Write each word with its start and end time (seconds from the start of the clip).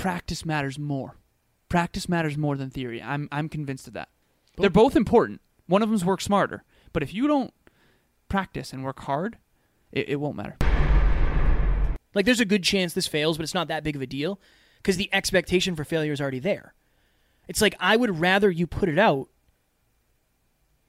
practice 0.00 0.46
matters 0.46 0.78
more. 0.78 1.16
Practice 1.68 2.08
matters 2.08 2.38
more 2.38 2.56
than 2.56 2.70
theory. 2.70 3.02
I'm 3.02 3.28
I'm 3.30 3.48
convinced 3.48 3.86
of 3.86 3.92
that. 3.92 4.08
They're 4.56 4.70
both 4.70 4.96
important. 4.96 5.40
One 5.66 5.82
of 5.82 5.90
them's 5.90 6.04
work 6.04 6.20
smarter, 6.20 6.64
but 6.92 7.02
if 7.02 7.14
you 7.14 7.26
don't 7.28 7.52
practice 8.28 8.72
and 8.72 8.82
work 8.82 9.00
hard, 9.00 9.36
it, 9.92 10.08
it 10.08 10.16
won't 10.16 10.36
matter. 10.36 10.56
Like, 12.12 12.24
there's 12.24 12.40
a 12.40 12.44
good 12.44 12.64
chance 12.64 12.92
this 12.92 13.06
fails, 13.06 13.36
but 13.36 13.44
it's 13.44 13.54
not 13.54 13.68
that 13.68 13.84
big 13.84 13.94
of 13.94 14.02
a 14.02 14.06
deal 14.06 14.40
because 14.78 14.96
the 14.96 15.12
expectation 15.12 15.76
for 15.76 15.84
failure 15.84 16.12
is 16.12 16.20
already 16.20 16.40
there. 16.40 16.74
It's 17.46 17.60
like, 17.60 17.76
I 17.78 17.96
would 17.96 18.18
rather 18.18 18.50
you 18.50 18.66
put 18.66 18.88
it 18.88 18.98
out. 18.98 19.28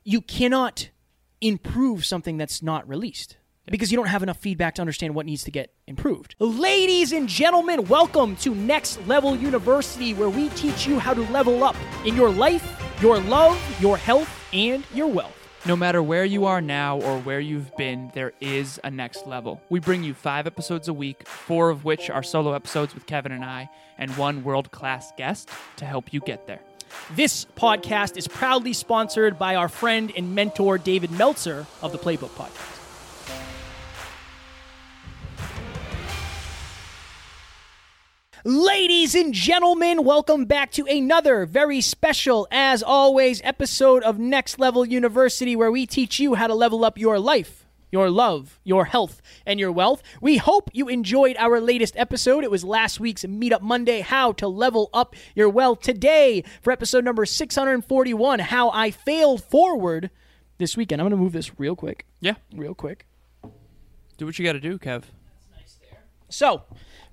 You 0.03 0.21
cannot 0.21 0.89
improve 1.41 2.05
something 2.05 2.37
that's 2.37 2.63
not 2.63 2.87
released 2.87 3.37
because 3.67 3.91
you 3.91 3.97
don't 3.97 4.07
have 4.07 4.23
enough 4.23 4.37
feedback 4.37 4.75
to 4.75 4.81
understand 4.81 5.13
what 5.13 5.25
needs 5.25 5.43
to 5.43 5.51
get 5.51 5.73
improved. 5.87 6.35
Ladies 6.39 7.11
and 7.11 7.29
gentlemen, 7.29 7.85
welcome 7.87 8.35
to 8.37 8.55
Next 8.55 9.05
Level 9.07 9.35
University, 9.35 10.13
where 10.13 10.29
we 10.29 10.49
teach 10.49 10.87
you 10.87 10.99
how 10.99 11.13
to 11.13 11.21
level 11.31 11.63
up 11.63 11.75
in 12.05 12.15
your 12.15 12.29
life, 12.29 12.81
your 13.01 13.19
love, 13.19 13.59
your 13.79 13.97
health, 13.97 14.29
and 14.53 14.83
your 14.93 15.07
wealth. 15.07 15.37
No 15.63 15.75
matter 15.75 16.01
where 16.01 16.25
you 16.25 16.45
are 16.45 16.59
now 16.59 16.99
or 16.99 17.19
where 17.19 17.39
you've 17.39 17.75
been, 17.77 18.09
there 18.15 18.33
is 18.41 18.79
a 18.83 18.89
next 18.89 19.27
level. 19.27 19.61
We 19.69 19.79
bring 19.79 20.03
you 20.03 20.15
five 20.15 20.47
episodes 20.47 20.87
a 20.87 20.93
week, 20.93 21.27
four 21.27 21.69
of 21.69 21.85
which 21.85 22.09
are 22.09 22.23
solo 22.23 22.53
episodes 22.53 22.95
with 22.95 23.05
Kevin 23.05 23.31
and 23.31 23.45
I, 23.45 23.69
and 23.99 24.09
one 24.17 24.43
world 24.43 24.71
class 24.71 25.13
guest 25.17 25.49
to 25.75 25.85
help 25.85 26.13
you 26.13 26.19
get 26.21 26.47
there. 26.47 26.61
This 27.15 27.45
podcast 27.55 28.17
is 28.17 28.27
proudly 28.27 28.73
sponsored 28.73 29.37
by 29.37 29.55
our 29.55 29.69
friend 29.69 30.11
and 30.17 30.33
mentor, 30.33 30.79
David 30.79 31.11
Meltzer 31.11 31.67
of 31.83 31.91
the 31.91 31.99
Playbook 31.99 32.29
Podcast. 32.29 32.80
Ladies 38.43 39.13
and 39.13 39.33
gentlemen, 39.33 40.03
welcome 40.03 40.45
back 40.45 40.71
to 40.71 40.85
another 40.87 41.45
very 41.45 41.79
special, 41.79 42.47
as 42.49 42.81
always, 42.81 43.39
episode 43.43 44.01
of 44.01 44.17
Next 44.17 44.57
Level 44.57 44.83
University, 44.83 45.55
where 45.55 45.71
we 45.71 45.85
teach 45.85 46.19
you 46.19 46.33
how 46.33 46.47
to 46.47 46.55
level 46.55 46.83
up 46.83 46.97
your 46.97 47.19
life, 47.19 47.67
your 47.91 48.09
love, 48.09 48.59
your 48.63 48.85
health, 48.85 49.21
and 49.45 49.59
your 49.59 49.71
wealth. 49.71 50.01
We 50.21 50.37
hope 50.37 50.71
you 50.73 50.87
enjoyed 50.87 51.35
our 51.37 51.61
latest 51.61 51.95
episode. 51.97 52.43
It 52.43 52.49
was 52.49 52.63
last 52.63 52.99
week's 52.99 53.23
Meetup 53.25 53.61
Monday, 53.61 53.99
How 54.01 54.31
to 54.33 54.47
Level 54.47 54.89
Up 54.91 55.15
Your 55.35 55.49
Wealth. 55.49 55.81
Today, 55.81 56.43
for 56.63 56.71
episode 56.73 57.05
number 57.05 57.27
641, 57.27 58.39
How 58.39 58.71
I 58.71 58.89
Failed 58.89 59.43
Forward 59.43 60.09
this 60.57 60.75
weekend. 60.75 60.99
I'm 60.99 61.05
going 61.05 61.11
to 61.17 61.23
move 61.23 61.33
this 61.33 61.59
real 61.59 61.75
quick, 61.75 62.07
Yeah, 62.21 62.35
real 62.55 62.73
quick. 62.73 63.05
do 64.17 64.25
what 64.25 64.39
you 64.39 64.45
got 64.45 64.53
to 64.53 64.59
do, 64.59 64.79
Kev. 64.79 65.03
So, 66.31 66.63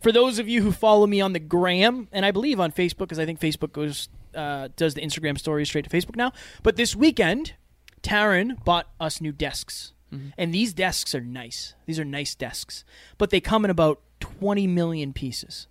for 0.01 0.13
those 0.13 0.39
of 0.39 0.49
you 0.49 0.63
who 0.63 0.73
follow 0.73 1.07
me 1.07 1.21
on 1.21 1.33
the 1.33 1.41
gram, 1.41 2.09
and 2.13 2.25
I 2.25 2.31
believe 2.31 2.61
on 2.61 2.73
Facebook, 2.73 3.01
because 3.01 3.19
I 3.19 3.27
think 3.27 3.41
Facebook 3.41 3.73
goes 3.73 4.09
uh, 4.35 4.69
does 4.77 4.95
the 4.95 5.01
Instagram 5.01 5.39
stories 5.39 5.69
straight 5.69 5.85
to 5.85 5.91
Facebook 5.91 6.17
now. 6.17 6.33
But 6.63 6.77
this 6.77 6.95
weekend, 6.95 7.55
Taryn 8.03 8.63
bought 8.65 8.89
us 9.01 9.21
new 9.21 9.33
desks, 9.33 9.93
and 10.39 10.55
these 10.55 10.73
desks 10.73 11.15
are 11.15 11.21
nice. 11.21 11.75
These 11.87 11.99
are 11.99 12.05
nice 12.05 12.35
desks, 12.35 12.85
but 13.19 13.31
they 13.31 13.41
come 13.41 13.65
in 13.65 13.71
about 13.71 14.01
20 14.21 14.67
million 14.67 15.13
pieces. 15.13 15.67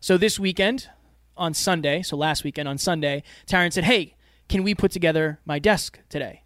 So 0.00 0.18
this 0.18 0.38
weekend, 0.38 0.88
on 1.36 1.54
Sunday, 1.54 2.02
so 2.02 2.16
last 2.16 2.44
weekend 2.44 2.68
on 2.68 2.76
Sunday, 2.76 3.22
Taryn 3.46 3.72
said, 3.72 3.84
"Hey, 3.84 4.14
can 4.48 4.62
we 4.62 4.74
put 4.74 4.90
together 4.92 5.40
my 5.46 5.58
desk 5.58 5.98
today?" 6.08 6.42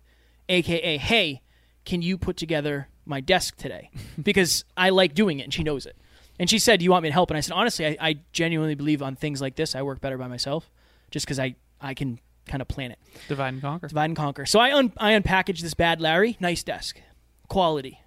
AKA, 0.48 0.98
"Hey, 0.98 1.42
can 1.84 2.02
you 2.02 2.16
put 2.16 2.36
together 2.36 2.88
my 3.04 3.20
desk 3.20 3.56
today?" 3.56 3.90
because 4.22 4.64
I 4.76 4.90
like 4.90 5.14
doing 5.14 5.40
it, 5.40 5.44
and 5.44 5.54
she 5.54 5.64
knows 5.64 5.86
it. 5.86 5.96
And 6.38 6.50
she 6.50 6.58
said, 6.58 6.80
"Do 6.80 6.84
you 6.84 6.90
want 6.90 7.02
me 7.04 7.08
to 7.10 7.12
help?" 7.12 7.30
And 7.30 7.36
I 7.36 7.40
said, 7.40 7.54
"Honestly, 7.54 7.86
I, 7.86 7.96
I 8.00 8.18
genuinely 8.32 8.74
believe 8.74 9.02
on 9.02 9.14
things 9.16 9.40
like 9.40 9.54
this, 9.56 9.74
I 9.74 9.82
work 9.82 10.00
better 10.00 10.18
by 10.18 10.27
myself, 10.28 10.70
just 11.10 11.27
because 11.27 11.38
I 11.38 11.54
I 11.80 11.94
can 11.94 12.18
kind 12.46 12.60
of 12.60 12.68
plan 12.68 12.90
it, 12.90 12.98
Divide 13.28 13.54
and 13.54 13.62
conquer. 13.62 13.86
divide 13.88 14.06
and 14.06 14.16
conquer." 14.16 14.44
So 14.46 14.58
I 14.58 14.74
un- 14.77 14.92
I 14.96 15.12
unpackaged 15.12 15.60
this 15.60 15.74
bad 15.74 16.00
Larry, 16.00 16.36
nice 16.40 16.62
desk, 16.64 17.00
quality, 17.48 18.00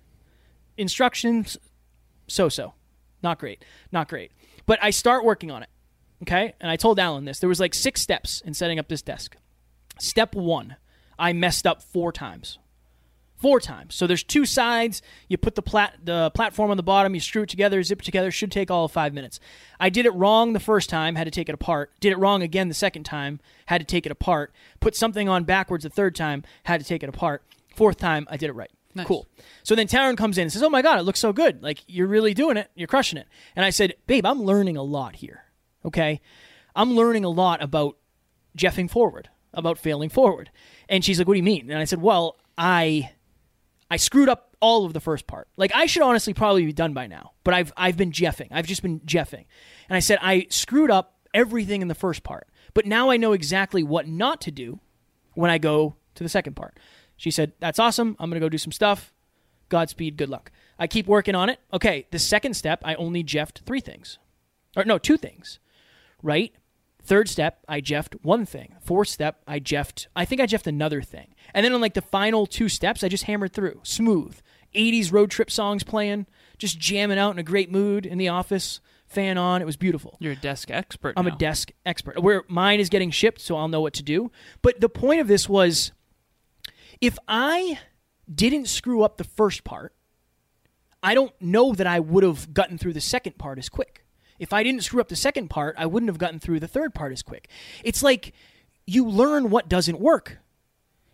instructions, 0.78 1.58
so 2.28 2.50
so, 2.50 2.74
not 3.24 3.40
great, 3.40 3.64
not 3.92 4.08
great. 4.10 4.32
But 4.66 4.80
I 4.82 4.90
start 4.90 5.24
working 5.24 5.50
on 5.52 5.64
it, 5.64 5.70
okay? 6.24 6.54
And 6.60 6.70
I 6.70 6.76
told 6.76 7.00
Alan 7.00 7.26
this. 7.26 7.40
There 7.40 7.48
was 7.50 7.60
like 7.60 7.74
six 7.74 8.02
steps 8.02 8.42
in 8.42 8.54
setting 8.54 8.80
up 8.80 8.90
this 8.90 9.02
desk. 9.02 9.38
Step 10.00 10.36
one, 10.36 10.76
I 11.18 11.32
messed 11.34 11.66
up 11.66 11.82
four 11.82 12.12
times 12.12 12.60
four 13.38 13.60
times. 13.60 13.96
So 13.96 14.08
there's 14.08 14.24
two 14.24 14.46
sides. 14.46 15.02
You 15.28 15.38
put 15.38 15.56
the 15.56 15.62
plat 15.62 15.96
the 16.04 16.32
platform 16.32 16.72
on 16.72 16.78
the 16.78 16.84
bottom, 16.84 17.14
you 17.14 17.22
screw 17.22 17.44
it 17.44 17.50
together, 17.50 17.82
zip 17.84 18.02
it 18.02 18.06
together. 18.06 18.32
Should 18.32 18.52
take 18.52 18.70
all 18.70 18.86
of 18.86 18.92
five 18.92 19.14
minutes. 19.14 19.40
I 19.80 19.90
did 19.90 20.06
it 20.06 20.14
wrong 20.14 20.54
the 20.54 20.60
first 20.60 20.90
time, 20.90 21.16
had 21.16 21.26
to 21.26 21.32
take 21.32 21.50
it 21.50 21.56
apart. 21.56 21.92
Did 22.00 22.12
it 22.12 22.18
wrong 22.18 22.42
again 22.42 22.68
the 22.68 22.74
second 22.74 23.04
time, 23.04 23.40
had 23.68 23.80
to 23.80 23.86
take 23.86 24.06
it 24.06 24.12
apart. 24.12 24.54
Put 24.80 24.96
something 24.96 25.30
on 25.30 25.44
backwards 25.44 25.84
the 25.84 25.90
third 25.90 26.16
time, 26.16 26.44
had 26.64 26.80
to 26.80 26.86
take 26.86 27.04
it 27.04 27.10
apart. 27.10 27.44
Fourth 27.76 27.98
time, 27.98 28.28
I 28.30 28.38
did 28.38 28.50
it 28.50 28.54
right. 28.54 28.72
Nice. 28.96 29.06
Cool. 29.06 29.28
So 29.62 29.76
then 29.76 29.88
Taryn 29.88 30.18
comes 30.18 30.40
in 30.40 30.44
and 30.44 30.52
says, 30.52 30.64
"Oh 30.64 30.70
my 30.70 30.82
god, 30.82 31.00
it 31.00 31.04
looks 31.04 31.20
so 31.20 31.32
good! 31.32 31.62
Like 31.62 31.84
you're 31.88 32.08
really 32.08 32.34
doing 32.34 32.58
it. 32.58 32.72
You're 32.74 32.88
crushing 32.88 33.20
it." 33.20 33.28
And 33.56 33.64
I 33.64 33.70
said, 33.70 33.94
"Babe, 34.08 34.26
I'm 34.26 34.42
learning 34.42 34.76
a 34.76 34.82
lot 34.82 35.18
here. 35.18 35.44
Okay, 35.86 36.20
I'm 36.76 36.96
learning 36.96 37.24
a 37.24 37.30
lot 37.30 37.62
about 37.62 37.98
jeffing 38.58 38.90
forward, 38.90 39.30
about 39.54 39.78
failing 39.78 40.10
forward." 40.10 40.50
And 40.90 41.06
she's 41.06 41.20
like, 41.20 41.28
"What 41.28 41.36
do 41.36 41.38
you 41.38 41.44
mean?" 41.44 41.70
And 41.70 41.80
I 41.80 41.84
said, 41.84 42.02
"Well, 42.02 42.38
I." 42.58 43.12
I 43.90 43.98
screwed 43.98 44.30
up 44.30 44.56
all 44.60 44.86
of 44.86 44.94
the 44.94 45.00
first 45.00 45.28
part. 45.28 45.48
Like 45.56 45.72
I 45.74 45.86
should 45.86 46.02
honestly 46.02 46.34
probably 46.34 46.66
be 46.66 46.74
done 46.74 46.94
by 46.94 47.08
now, 47.08 47.32
but 47.44 47.54
I've 47.54 47.72
I've 47.78 47.98
been 47.98 48.12
jeffing. 48.12 48.50
I've 48.52 48.68
just 48.68 48.82
been 48.82 49.00
jeffing. 49.02 49.46
And 49.90 49.96
I 49.96 50.00
said 50.00 50.20
I 50.22 50.48
screwed 50.50 50.92
up 50.92 51.16
everything 51.34 51.82
in 51.82 51.88
the 51.88 51.96
first 51.96 52.24
part. 52.24 52.48
But 52.74 52.86
now 52.86 53.10
I 53.10 53.18
know 53.18 53.34
exactly 53.34 53.84
what 53.84 54.08
not 54.08 54.42
to 54.42 54.52
do 54.52 54.80
when 55.34 55.50
I 55.50 55.58
go 55.58 55.96
to 56.16 56.24
the 56.24 56.30
second 56.30 56.56
part. 56.56 56.78
She 57.16 57.32
said, 57.32 57.54
"That's 57.60 57.80
awesome. 57.80 58.16
I'm 58.20 58.30
going 58.30 58.40
to 58.40 58.46
go 58.46 58.50
do 58.50 58.58
some 58.58 58.72
stuff. 58.72 59.14
Godspeed, 59.70 60.18
good 60.18 60.30
luck." 60.30 60.52
I 60.78 60.86
keep 60.86 61.08
working 61.08 61.34
on 61.34 61.50
it. 61.50 61.60
Okay, 61.74 62.06
the 62.12 62.20
second 62.20 62.54
step, 62.54 62.82
I 62.84 62.94
only 62.96 63.24
jeffed 63.24 63.64
3 63.66 63.80
things. 63.80 64.20
Or 64.76 64.86
no, 64.86 65.00
2 65.00 65.18
things. 65.18 65.58
Right? 66.22 66.54
Third 67.08 67.30
step, 67.30 67.64
I 67.70 67.80
jeffed 67.80 68.18
one 68.22 68.46
thing. 68.46 68.76
Fourth 68.82 69.08
step, 69.08 69.42
I 69.48 69.60
jeffed, 69.60 70.10
I 70.14 70.26
think 70.26 70.42
I 70.42 70.46
jeffed 70.46 70.68
another 70.68 71.02
thing. 71.02 71.34
And 71.54 71.64
then 71.64 71.72
on 71.72 71.80
like 71.80 71.94
the 71.94 72.02
final 72.02 72.46
two 72.46 72.68
steps, 72.68 73.02
I 73.02 73.08
just 73.08 73.24
hammered 73.24 73.54
through. 73.54 73.80
Smooth. 73.84 74.42
80s 74.76 75.14
road 75.14 75.32
trip 75.32 75.50
songs 75.50 75.86
playing, 75.86 76.26
just 76.58 76.78
jamming 76.78 77.18
out 77.18 77.32
in 77.32 77.40
a 77.40 77.44
great 77.44 77.72
mood 77.72 78.06
in 78.06 78.18
the 78.18 78.28
office, 78.28 78.82
fan 79.08 79.38
on. 79.38 79.62
It 79.62 79.66
was 79.66 79.78
beautiful. 79.78 80.18
You're 80.20 80.34
a 80.34 80.36
desk 80.36 80.70
expert. 80.70 81.14
I'm 81.16 81.28
now. 81.28 81.34
a 81.34 81.38
desk 81.38 81.72
expert. 81.86 82.22
Where 82.22 82.44
mine 82.50 82.82
is 82.82 82.90
getting 82.90 83.12
shipped, 83.12 83.40
so 83.40 83.56
I'll 83.56 83.70
know 83.70 83.80
what 83.80 83.94
to 83.94 84.04
do. 84.04 84.30
But 84.62 84.82
the 84.82 84.90
point 84.90 85.22
of 85.22 85.30
this 85.30 85.48
was 85.48 85.94
if 87.00 87.18
I 87.26 87.80
didn't 88.30 88.68
screw 88.68 89.04
up 89.04 89.16
the 89.16 89.24
first 89.24 89.64
part, 89.64 89.96
I 91.02 91.14
don't 91.14 91.34
know 91.40 91.74
that 91.74 91.88
I 91.88 92.02
would 92.02 92.26
have 92.26 92.54
gotten 92.54 92.78
through 92.78 92.94
the 92.94 93.00
second 93.00 93.38
part 93.38 93.60
as 93.60 93.70
quick. 93.70 94.04
If 94.40 94.54
I 94.54 94.64
didn't 94.64 94.84
screw 94.84 95.02
up 95.02 95.10
the 95.10 95.16
second 95.16 95.50
part, 95.50 95.76
I 95.78 95.86
wouldn't 95.86 96.10
have 96.10 96.18
gotten 96.18 96.40
through 96.40 96.60
the 96.60 96.68
third 96.68 96.94
part 96.94 97.12
as 97.12 97.24
quick. 97.24 97.50
It's 97.84 98.04
like 98.04 98.34
you 98.86 99.08
learn 99.08 99.50
what 99.50 99.70
doesn't 99.70 100.00
work. 100.00 100.38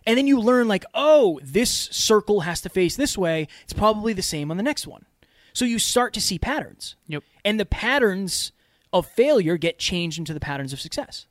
And 0.06 0.18
then 0.18 0.28
you 0.28 0.40
learn, 0.40 0.68
like, 0.68 0.84
oh, 0.94 1.40
this 1.42 1.72
circle 1.72 2.42
has 2.42 2.60
to 2.62 2.70
face 2.70 2.98
this 2.98 3.18
way. 3.18 3.48
It's 3.64 3.72
probably 3.72 4.12
the 4.12 4.22
same 4.22 4.52
on 4.52 4.58
the 4.58 4.64
next 4.64 4.86
one. 4.86 5.06
So 5.54 5.64
you 5.64 5.80
start 5.80 6.14
to 6.14 6.22
see 6.22 6.38
patterns. 6.38 6.98
Yep. 7.08 7.24
And 7.46 7.60
the 7.60 7.66
patterns 7.66 8.52
of 8.92 9.08
failure 9.08 9.56
get 9.56 9.80
changed 9.80 10.20
into 10.20 10.34
the 10.34 10.42
patterns 10.42 10.74
of 10.74 10.82
success. 10.82 11.26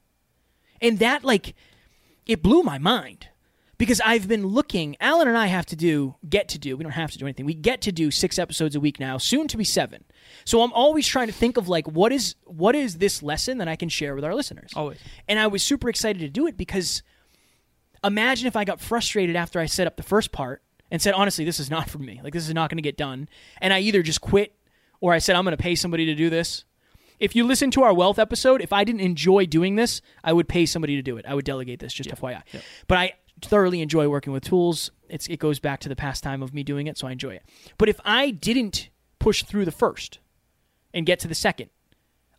And 0.81 0.99
that, 1.01 1.23
like, 1.23 1.55
it 2.27 2.43
blew 2.43 2.63
my 2.63 2.79
mind 2.79 3.29
because 3.77 4.01
I've 4.05 4.27
been 4.27 4.47
looking. 4.47 4.97
Alan 5.01 5.29
and 5.29 5.37
I 5.37 5.47
have 5.47 5.67
to 5.67 5.77
do, 5.77 6.15
get 6.29 6.49
to 6.51 6.59
do, 6.59 6.77
we 6.77 6.83
don't 6.83 6.93
have 6.93 7.11
to 7.13 7.19
do 7.19 7.27
anything. 7.27 7.45
We 7.45 7.55
get 7.55 7.83
to 7.83 7.93
do 7.93 8.11
six 8.11 8.39
episodes 8.39 8.75
a 8.75 8.81
week 8.81 8.99
now, 8.99 9.19
soon 9.19 9.49
to 9.49 9.57
be 9.57 9.65
seven. 9.65 10.05
So 10.45 10.63
I'm 10.63 10.73
always 10.73 11.07
trying 11.07 11.29
to 11.29 11.33
think 11.33 11.57
of, 11.57 11.69
like, 11.69 11.87
what 11.87 12.13
is 12.13 12.35
what 12.45 12.75
is 12.75 12.99
this 12.99 13.23
lesson 13.23 13.59
that 13.59 13.69
I 13.69 13.77
can 13.77 13.89
share 13.89 14.15
with 14.15 14.25
our 14.25 14.35
listeners? 14.35 14.73
Always. 14.75 14.99
And 15.29 15.39
I 15.39 15.47
was 15.47 15.63
super 15.63 15.89
excited 15.89 16.21
to 16.21 16.29
do 16.29 16.47
it 16.47 16.57
because 16.57 17.03
imagine 18.05 18.47
if 18.47 18.57
I 18.57 18.65
got 18.65 18.81
frustrated 18.81 19.37
after 19.37 19.61
I 19.61 19.67
set 19.67 19.87
up 19.87 19.97
the 19.97 20.03
first 20.03 20.33
part 20.33 20.63
and 20.91 21.01
said, 21.01 21.15
honestly, 21.15 21.45
this 21.45 21.61
is 21.61 21.71
not 21.71 21.89
for 21.89 21.99
me. 21.99 22.21
Like, 22.23 22.33
this 22.33 22.47
is 22.47 22.55
not 22.55 22.71
going 22.71 22.79
to 22.79 22.83
get 22.83 22.97
done. 22.97 23.29
And 23.61 23.73
I 23.73 23.81
either 23.81 24.03
just 24.03 24.21
quit 24.21 24.55
or 25.01 25.13
I 25.13 25.19
said, 25.19 25.37
I'm 25.37 25.45
going 25.45 25.57
to 25.57 25.63
pay 25.63 25.75
somebody 25.75 26.07
to 26.07 26.15
do 26.15 26.29
this. 26.31 26.65
If 27.19 27.37
you 27.37 27.45
listen 27.45 27.71
to 27.73 27.83
our 27.85 27.95
wealth 27.95 28.19
episode, 28.19 28.61
if 28.61 28.73
I 28.73 28.83
didn't 28.83 29.01
enjoy 29.01 29.47
doing 29.47 29.77
this, 29.77 30.03
I 30.25 30.33
would 30.33 30.49
pay 30.49 30.67
somebody 30.67 30.97
to 30.97 31.03
do 31.03 31.17
it. 31.17 31.25
I 31.27 31.35
would 31.35 31.45
delegate 31.45 31.79
this, 31.79 31.93
just 31.93 32.11
FYI. 32.11 32.43
But 32.89 32.99
I 32.99 33.13
thoroughly 33.41 33.81
enjoy 33.81 34.09
working 34.09 34.33
with 34.33 34.43
tools. 34.45 34.91
It's, 35.09 35.29
it 35.29 35.39
goes 35.39 35.61
back 35.61 35.81
to 35.81 35.89
the 35.89 35.97
pastime 35.97 36.43
of 36.43 36.53
me 36.53 36.63
doing 36.63 36.89
it, 36.89 36.99
so 36.99 37.07
I 37.07 37.13
enjoy 37.13 37.35
it. 37.35 37.45
But 37.79 37.89
if 37.89 38.01
I 38.05 38.31
didn't 38.31 38.89
push 39.23 39.45
through 39.45 39.65
the 39.65 39.71
first 39.71 40.19
and 40.93 41.07
get 41.07 41.21
to 41.21 41.29
the 41.29 41.35
second, 41.35 41.71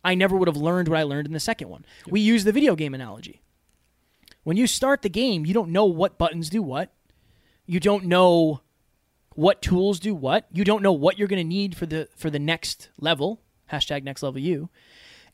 I 0.04 0.14
never 0.14 0.36
would 0.36 0.48
have 0.48 0.56
learned 0.56 0.88
what 0.88 0.98
I 0.98 1.02
learned 1.02 1.26
in 1.26 1.32
the 1.32 1.40
second 1.40 1.70
one. 1.70 1.84
We 2.08 2.20
use 2.20 2.44
the 2.44 2.52
video 2.52 2.76
game 2.76 2.94
analogy. 2.94 3.40
When 4.42 4.58
you 4.58 4.66
start 4.66 5.00
the 5.00 5.08
game, 5.08 5.46
you 5.46 5.54
don't 5.54 5.70
know 5.70 5.86
what 5.86 6.18
buttons 6.18 6.50
do 6.50 6.62
what. 6.62 6.92
You 7.66 7.80
don't 7.80 8.04
know 8.04 8.60
what 9.34 9.62
tools 9.62 9.98
do 9.98 10.14
what. 10.14 10.46
You 10.52 10.64
don't 10.64 10.82
know 10.82 10.92
what 10.92 11.18
you're 11.18 11.28
going 11.28 11.42
to 11.42 11.48
need 11.48 11.74
for 11.74 11.86
the 11.86 12.08
for 12.14 12.28
the 12.28 12.38
next 12.38 12.90
level. 13.00 13.40
Hashtag 13.72 14.02
next 14.02 14.22
level 14.22 14.38
you. 14.38 14.68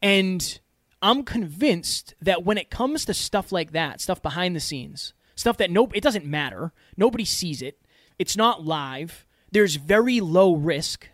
And 0.01 0.61
I'm 1.03 1.25
convinced 1.25 2.15
that 2.23 2.45
when 2.45 2.57
it 2.57 2.71
comes 2.71 3.05
to 3.07 3.15
stuff 3.15 3.51
like 3.51 3.73
that, 3.73 4.01
stuff 4.01 4.23
behind 4.23 4.55
the 4.55 4.61
scenes, 4.61 5.13
stuff 5.35 5.57
that 5.57 5.71
no, 5.71 5.89
it 5.93 6.03
doesn't 6.03 6.25
matter. 6.25 6.73
Nobody 6.97 7.25
sees 7.25 7.61
it. 7.61 7.81
It's 8.21 8.37
not 8.37 8.65
live. 8.65 9.27
There's 9.51 9.75
very 9.75 10.21
low 10.21 10.55
risk. 10.55 11.09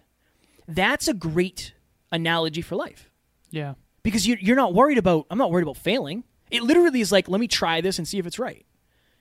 That's 0.68 1.08
a 1.08 1.14
great 1.14 1.72
analogy 2.12 2.62
for 2.62 2.76
life 2.76 3.10
Yeah. 3.50 3.74
because 4.02 4.26
you, 4.26 4.36
you're 4.40 4.56
not 4.56 4.74
worried 4.74 4.98
about. 4.98 5.26
I'm 5.30 5.38
not 5.38 5.50
worried 5.50 5.62
about 5.62 5.76
failing. 5.76 6.24
It 6.50 6.62
literally 6.62 7.00
is 7.00 7.10
like, 7.12 7.28
let 7.28 7.40
me 7.40 7.48
try 7.48 7.80
this 7.80 7.98
and 7.98 8.06
see 8.06 8.18
if 8.18 8.26
it's 8.26 8.38
right. 8.38 8.64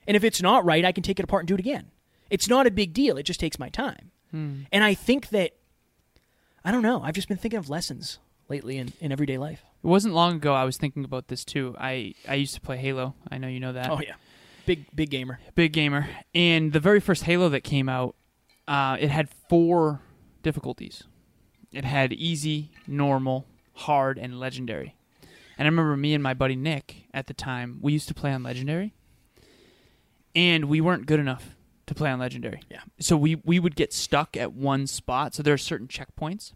And 0.08 0.16
if 0.16 0.24
it's 0.24 0.42
not 0.42 0.64
right, 0.66 0.86
I 0.86 0.92
can 0.92 1.04
take 1.04 1.20
it 1.20 1.24
apart 1.24 1.42
and 1.42 1.48
do 1.48 1.56
it 1.56 1.60
again. 1.60 1.92
It's 2.30 2.48
not 2.48 2.68
a 2.68 2.72
big 2.72 2.94
deal. 2.94 3.18
It 3.18 3.24
just 3.24 3.40
takes 3.40 3.58
my 3.60 3.70
time. 3.70 4.12
And 4.34 4.84
I 4.84 4.94
think 4.96 5.30
that 5.30 5.52
I 6.66 6.72
don't 6.72 6.82
know. 6.82 7.02
I've 7.02 7.14
just 7.16 7.30
been 7.30 7.38
thinking 7.38 7.58
of 7.58 7.70
lessons 7.70 8.20
lately 8.50 8.78
in, 8.78 8.92
in 9.00 9.14
everyday 9.14 9.38
life. 9.38 9.62
It 9.82 9.88
wasn't 9.88 10.14
long 10.14 10.36
ago 10.36 10.54
I 10.54 10.66
was 10.66 10.76
thinking 10.76 11.06
about 11.06 11.30
this 11.30 11.46
too. 11.46 11.74
I 11.80 12.16
I 12.28 12.34
used 12.36 12.54
to 12.56 12.60
play 12.60 12.76
Halo. 12.76 13.14
I 13.32 13.38
know 13.38 13.48
you 13.48 13.62
know 13.62 13.72
that. 13.72 13.90
Oh 13.90 14.02
yeah, 14.02 14.16
big 14.66 14.94
big 14.94 15.10
gamer. 15.10 15.40
Big 15.56 15.72
gamer. 15.72 16.10
And 16.34 16.74
the 16.74 16.82
very 16.82 17.00
first 17.00 17.24
Halo 17.24 17.48
that 17.48 17.62
came 17.62 17.88
out, 17.88 18.16
uh, 18.68 18.98
it 19.00 19.10
had 19.10 19.30
four 19.48 20.02
difficulties. 20.44 21.04
It 21.76 21.84
had 21.86 22.14
easy, 22.14 22.72
normal, 22.88 23.46
hard, 23.74 24.18
and 24.18 24.40
legendary. 24.40 24.96
And 25.58 25.66
I 25.66 25.70
remember 25.70 25.98
me 25.98 26.14
and 26.14 26.24
my 26.24 26.34
buddy 26.34 26.56
Nick 26.56 27.08
at 27.14 27.28
the 27.28 27.34
time, 27.34 27.80
we 27.82 27.94
used 27.94 28.08
to 28.08 28.14
play 28.14 28.32
on 28.32 28.44
legendary. 28.44 28.94
And 30.34 30.66
we 30.66 30.82
weren't 30.82 31.06
good 31.06 31.20
enough 31.20 31.56
to 31.88 31.94
play 31.94 32.10
on 32.10 32.20
legendary. 32.20 32.62
Yeah. 32.70 32.82
So 33.00 33.16
we, 33.18 33.36
we 33.44 33.60
would 33.60 33.76
get 33.76 33.94
stuck 33.94 34.36
at 34.38 34.54
one 34.54 34.88
spot. 34.88 35.36
So 35.36 35.44
there 35.44 35.54
are 35.54 35.58
certain 35.58 35.88
checkpoints. 35.88 36.54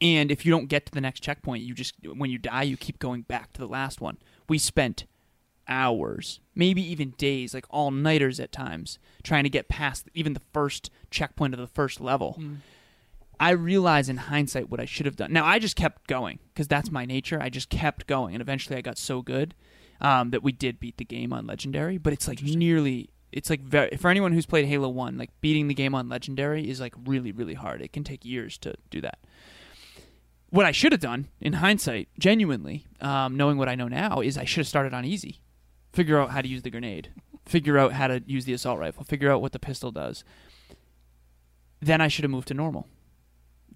And 0.00 0.30
if 0.30 0.44
you 0.44 0.50
don't 0.50 0.66
get 0.66 0.86
to 0.86 0.92
the 0.92 1.00
next 1.00 1.20
checkpoint, 1.20 1.62
you 1.62 1.72
just 1.72 1.94
when 2.04 2.30
you 2.30 2.38
die, 2.38 2.64
you 2.64 2.76
keep 2.76 2.98
going 2.98 3.22
back 3.22 3.52
to 3.54 3.60
the 3.60 3.68
last 3.68 4.00
one. 4.00 4.18
We 4.48 4.58
spent 4.58 5.06
hours, 5.68 6.40
maybe 6.54 6.82
even 6.82 7.10
days, 7.10 7.54
like 7.54 7.64
all 7.70 7.90
nighters 7.90 8.38
at 8.38 8.52
times, 8.52 8.98
trying 9.22 9.44
to 9.44 9.50
get 9.50 9.68
past 9.68 10.08
even 10.14 10.34
the 10.34 10.42
first 10.52 10.90
checkpoint 11.10 11.54
of 11.54 11.60
the 11.60 11.66
first 11.66 12.00
level. 12.00 12.36
Mm. 12.38 12.56
I 13.38 13.50
realize 13.50 14.08
in 14.08 14.16
hindsight 14.16 14.70
what 14.70 14.80
I 14.80 14.84
should 14.84 15.06
have 15.06 15.16
done. 15.16 15.32
Now 15.32 15.44
I 15.44 15.58
just 15.58 15.76
kept 15.76 16.06
going 16.06 16.38
because 16.52 16.68
that's 16.68 16.90
my 16.90 17.04
nature. 17.04 17.40
I 17.40 17.48
just 17.48 17.68
kept 17.68 18.06
going, 18.06 18.34
and 18.34 18.42
eventually 18.42 18.76
I 18.76 18.80
got 18.80 18.98
so 18.98 19.22
good 19.22 19.54
um, 20.00 20.30
that 20.30 20.42
we 20.42 20.52
did 20.52 20.80
beat 20.80 20.96
the 20.96 21.04
game 21.04 21.32
on 21.32 21.46
legendary. 21.46 21.98
But 21.98 22.12
it's 22.12 22.28
like 22.28 22.42
nearly. 22.42 23.10
It's 23.32 23.50
like 23.50 23.60
very, 23.60 23.96
for 23.98 24.08
anyone 24.08 24.32
who's 24.32 24.46
played 24.46 24.66
Halo 24.66 24.88
One, 24.88 25.18
like 25.18 25.30
beating 25.40 25.68
the 25.68 25.74
game 25.74 25.94
on 25.94 26.08
legendary 26.08 26.70
is 26.70 26.80
like 26.80 26.94
really 27.04 27.32
really 27.32 27.54
hard. 27.54 27.82
It 27.82 27.92
can 27.92 28.04
take 28.04 28.24
years 28.24 28.56
to 28.58 28.74
do 28.90 29.00
that 29.02 29.18
what 30.50 30.66
I 30.66 30.72
should 30.72 30.92
have 30.92 31.00
done 31.00 31.28
in 31.40 31.54
hindsight, 31.54 32.08
genuinely, 32.18 32.86
um, 33.00 33.36
knowing 33.36 33.58
what 33.58 33.68
I 33.68 33.74
know 33.74 33.88
now, 33.88 34.20
is 34.20 34.38
I 34.38 34.44
should 34.44 34.60
have 34.60 34.68
started 34.68 34.94
on 34.94 35.04
easy. 35.04 35.42
Figure 35.92 36.20
out 36.20 36.30
how 36.30 36.40
to 36.40 36.48
use 36.48 36.62
the 36.62 36.70
grenade. 36.70 37.10
Figure 37.44 37.78
out 37.78 37.92
how 37.92 38.08
to 38.08 38.22
use 38.26 38.44
the 38.44 38.52
assault 38.52 38.78
rifle. 38.78 39.04
Figure 39.04 39.30
out 39.30 39.40
what 39.40 39.52
the 39.52 39.58
pistol 39.58 39.90
does. 39.90 40.24
Then 41.80 42.00
I 42.00 42.08
should 42.08 42.24
have 42.24 42.30
moved 42.30 42.48
to 42.48 42.54
normal. 42.54 42.86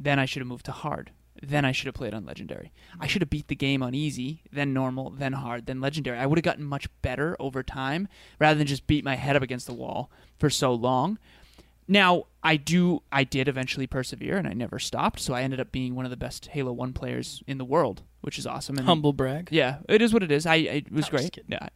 Then 0.03 0.19
I 0.19 0.25
should 0.25 0.41
have 0.41 0.49
moved 0.49 0.65
to 0.67 0.73
hard. 0.73 1.13
Then 1.43 1.65
I 1.65 1.73
should 1.73 1.87
have 1.87 1.95
played 1.95 2.13
on 2.15 2.27
legendary. 2.27 2.73
I 2.99 3.07
should 3.07 3.23
have 3.23 3.31
beat 3.31 3.49
the 3.49 3.55
game 3.55 3.83
on 3.83 3.95
easy, 3.95 4.43
then 4.53 4.73
normal, 4.75 5.11
then 5.11 5.33
hard, 5.35 5.67
then 5.67 5.81
legendary. 5.81 6.19
I 6.19 6.27
would 6.27 6.39
have 6.39 6.45
gotten 6.45 6.65
much 6.65 6.89
better 7.03 7.37
over 7.39 7.63
time 7.63 8.09
rather 8.39 8.59
than 8.59 8.67
just 8.67 8.87
beat 8.87 9.05
my 9.05 9.15
head 9.17 9.37
up 9.37 9.43
against 9.43 9.67
the 9.67 9.73
wall 9.75 10.11
for 10.39 10.51
so 10.51 10.73
long. 10.75 11.19
Now, 11.89 12.25
I 12.43 12.57
do 12.57 13.03
I 13.11 13.25
did 13.25 13.49
eventually 13.49 13.87
persevere 13.87 14.37
and 14.37 14.47
I 14.47 14.53
never 14.53 14.79
stopped, 14.79 15.21
so 15.21 15.35
I 15.35 15.43
ended 15.43 15.61
up 15.61 15.73
being 15.73 15.95
one 15.95 16.05
of 16.05 16.11
the 16.11 16.17
best 16.17 16.47
Halo 16.49 16.73
1 16.73 16.93
players 16.93 17.43
in 17.47 17.59
the 17.59 17.65
world, 17.65 18.03
which 18.21 18.39
is 18.39 18.47
awesome. 18.47 18.77
And 18.79 18.87
Humble 18.87 19.13
brag. 19.13 19.49
yeah, 19.51 19.79
it 19.89 20.01
is 20.03 20.13
what 20.13 20.23
it 20.23 20.31
is. 20.31 20.47
I 20.47 20.57
it 20.57 20.93
was 20.93 21.11
was 21.11 21.31
great. 21.31 21.39
Yeah. 21.49 21.69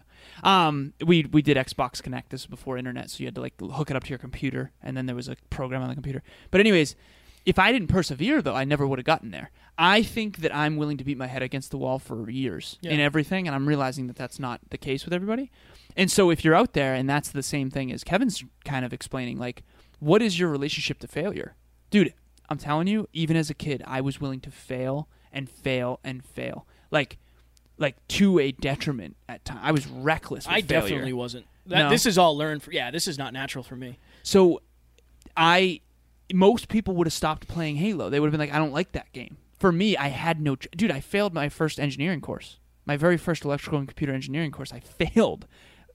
Um, 0.42 0.92
we 1.04 1.24
we 1.24 1.42
did 1.42 1.56
Xbox 1.56 2.02
Connect. 2.02 2.30
This 2.30 2.42
was 2.42 2.50
before 2.50 2.78
internet, 2.78 3.10
so 3.10 3.20
you 3.20 3.26
had 3.26 3.34
to 3.34 3.40
like 3.40 3.54
hook 3.60 3.90
it 3.90 3.96
up 3.96 4.04
to 4.04 4.10
your 4.10 4.18
computer, 4.18 4.72
and 4.82 4.96
then 4.96 5.06
there 5.06 5.16
was 5.16 5.28
a 5.28 5.36
program 5.50 5.82
on 5.82 5.88
the 5.88 5.94
computer. 5.94 6.22
But 6.50 6.60
anyways, 6.60 6.94
if 7.46 7.58
I 7.58 7.72
didn't 7.72 7.88
persevere, 7.88 8.40
though, 8.42 8.54
I 8.54 8.64
never 8.64 8.86
would 8.86 8.98
have 8.98 9.06
gotten 9.06 9.30
there. 9.30 9.50
I 9.76 10.02
think 10.02 10.38
that 10.38 10.54
I'm 10.54 10.76
willing 10.76 10.96
to 10.98 11.04
beat 11.04 11.18
my 11.18 11.26
head 11.26 11.42
against 11.42 11.70
the 11.70 11.78
wall 11.78 11.98
for 11.98 12.30
years 12.30 12.78
Yeah. 12.80 12.92
in 12.92 13.00
everything, 13.00 13.46
and 13.48 13.54
I'm 13.54 13.66
realizing 13.66 14.06
that 14.06 14.16
that's 14.16 14.38
not 14.38 14.60
the 14.70 14.78
case 14.78 15.04
with 15.04 15.12
everybody. 15.12 15.50
And 15.96 16.10
so, 16.10 16.30
if 16.30 16.44
you're 16.44 16.54
out 16.54 16.72
there, 16.74 16.94
and 16.94 17.08
that's 17.10 17.30
the 17.30 17.42
same 17.42 17.70
thing 17.70 17.92
as 17.92 18.04
Kevin's 18.04 18.44
kind 18.64 18.84
of 18.84 18.92
explaining, 18.92 19.38
like, 19.38 19.62
what 20.00 20.22
is 20.22 20.38
your 20.38 20.48
relationship 20.48 20.98
to 21.00 21.08
failure, 21.08 21.54
dude? 21.90 22.14
I'm 22.48 22.58
telling 22.58 22.86
you, 22.86 23.08
even 23.12 23.36
as 23.36 23.50
a 23.50 23.54
kid, 23.54 23.82
I 23.86 24.00
was 24.00 24.20
willing 24.20 24.40
to 24.40 24.50
fail 24.50 25.08
and 25.32 25.48
fail 25.50 25.98
and 26.04 26.24
fail, 26.24 26.66
like, 26.90 27.18
like 27.78 27.96
to 28.08 28.38
a 28.38 28.52
detriment 28.52 29.16
at 29.28 29.44
times. 29.44 29.60
I 29.62 29.72
was 29.72 29.86
reckless. 29.88 30.46
With 30.46 30.54
I 30.54 30.60
failure. 30.62 30.82
definitely 30.88 31.12
wasn't. 31.14 31.46
That, 31.66 31.78
No. 31.78 31.90
This 31.90 32.06
is 32.06 32.16
all 32.18 32.36
learned. 32.36 32.62
For, 32.62 32.70
yeah, 32.70 32.90
this 32.92 33.08
is 33.08 33.18
not 33.18 33.32
natural 33.32 33.64
for 33.64 33.74
me. 33.76 33.98
So 34.22 34.60
I 35.36 35.80
most 36.34 36.68
people 36.68 36.94
would 36.96 37.06
have 37.06 37.14
stopped 37.14 37.48
playing 37.48 37.76
Halo. 37.76 38.10
They 38.10 38.20
would 38.20 38.26
have 38.26 38.32
been 38.32 38.40
like, 38.40 38.54
I 38.54 38.58
don't 38.58 38.72
like 38.72 38.92
that 38.92 39.12
game. 39.12 39.36
For 39.58 39.70
me, 39.72 39.96
I 39.96 40.08
had 40.08 40.40
no 40.40 40.56
ch- 40.56 40.68
dude. 40.76 40.90
I 40.90 41.00
failed 41.00 41.32
my 41.32 41.48
first 41.48 41.78
engineering 41.80 42.20
course, 42.20 42.58
my 42.84 42.96
very 42.96 43.16
first 43.16 43.44
electrical 43.44 43.78
and 43.78 43.88
computer 43.88 44.12
engineering 44.12 44.50
course. 44.50 44.72
I 44.72 44.80
failed 44.80 45.46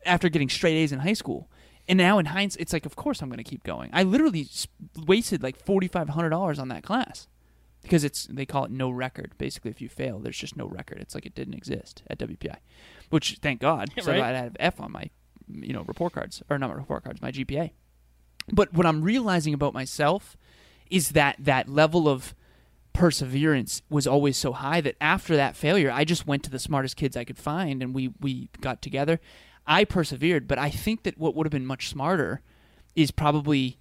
after 0.06 0.30
getting 0.30 0.50
straight 0.50 0.76
A's 0.78 0.92
in 0.92 1.00
high 1.00 1.14
school. 1.14 1.52
And 1.88 1.98
now 1.98 2.20
in 2.20 2.28
hindsight, 2.28 2.62
it's 2.62 2.74
like, 2.74 2.86
of 2.86 2.96
course 2.96 3.22
I'm 3.22 3.30
going 3.30 3.38
to 3.38 3.44
keep 3.44 3.64
going. 3.64 3.90
I 3.94 4.04
literally 4.04 4.48
wasted 5.08 5.44
like 5.44 5.58
forty 5.58 5.88
five 5.88 6.10
hundred 6.10 6.30
dollars 6.30 6.60
on 6.60 6.68
that 6.70 6.84
class 6.84 7.28
because 7.82 8.04
it's 8.04 8.26
they 8.28 8.46
call 8.46 8.66
it 8.66 8.72
no 8.72 8.90
record. 8.90 9.34
Basically, 9.38 9.72
if 9.72 9.82
you 9.82 9.90
fail, 9.90 10.20
there's 10.20 10.38
just 10.38 10.56
no 10.56 10.68
record. 10.68 11.00
It's 11.00 11.16
like 11.16 11.26
it 11.26 11.36
didn't 11.36 11.56
exist 11.56 12.04
at 12.08 12.20
WPI, 12.20 12.58
which 13.10 13.40
thank 13.42 13.60
God. 13.60 13.90
Yeah, 13.98 14.04
so 14.06 14.12
right. 14.12 14.22
I 14.22 14.28
had 14.28 14.46
an 14.46 14.56
F 14.60 14.80
on 14.80 14.92
my 14.92 15.10
you 15.48 15.74
know 15.74 15.82
report 15.82 16.14
cards 16.14 16.44
or 16.50 16.58
not 16.60 16.70
my 16.70 16.76
report 16.76 17.04
cards, 17.04 17.22
my 17.22 17.32
GPA. 17.32 17.72
But 18.52 18.74
what 18.74 18.86
I'm 18.86 19.02
realizing 19.02 19.54
about 19.54 19.74
myself 19.74 20.38
is 20.90 21.10
that 21.10 21.36
that 21.40 21.70
level 21.70 22.08
of 22.08 22.34
perseverance 22.94 23.82
was 23.90 24.08
always 24.08 24.38
so 24.38 24.54
high 24.54 24.82
that 24.82 24.96
after 25.00 25.36
that 25.36 25.56
failure, 25.56 25.92
I 25.92 26.04
just 26.04 26.28
went 26.28 26.44
to 26.44 26.50
the 26.50 26.60
smartest 26.60 26.96
kids 26.96 27.16
I 27.16 27.24
could 27.24 27.38
find 27.38 27.84
and 27.84 27.94
we 27.94 28.12
we 28.20 28.50
got 28.62 28.82
together. 28.82 29.20
I 29.68 29.84
persevered, 29.86 30.48
but 30.48 30.58
I 30.58 30.70
think 30.70 31.04
that 31.04 31.18
what 31.18 31.36
would 31.36 31.46
have 31.46 31.52
been 31.52 31.66
much 31.66 31.90
smarter 31.90 32.42
is 32.96 33.12
probably 33.12 33.78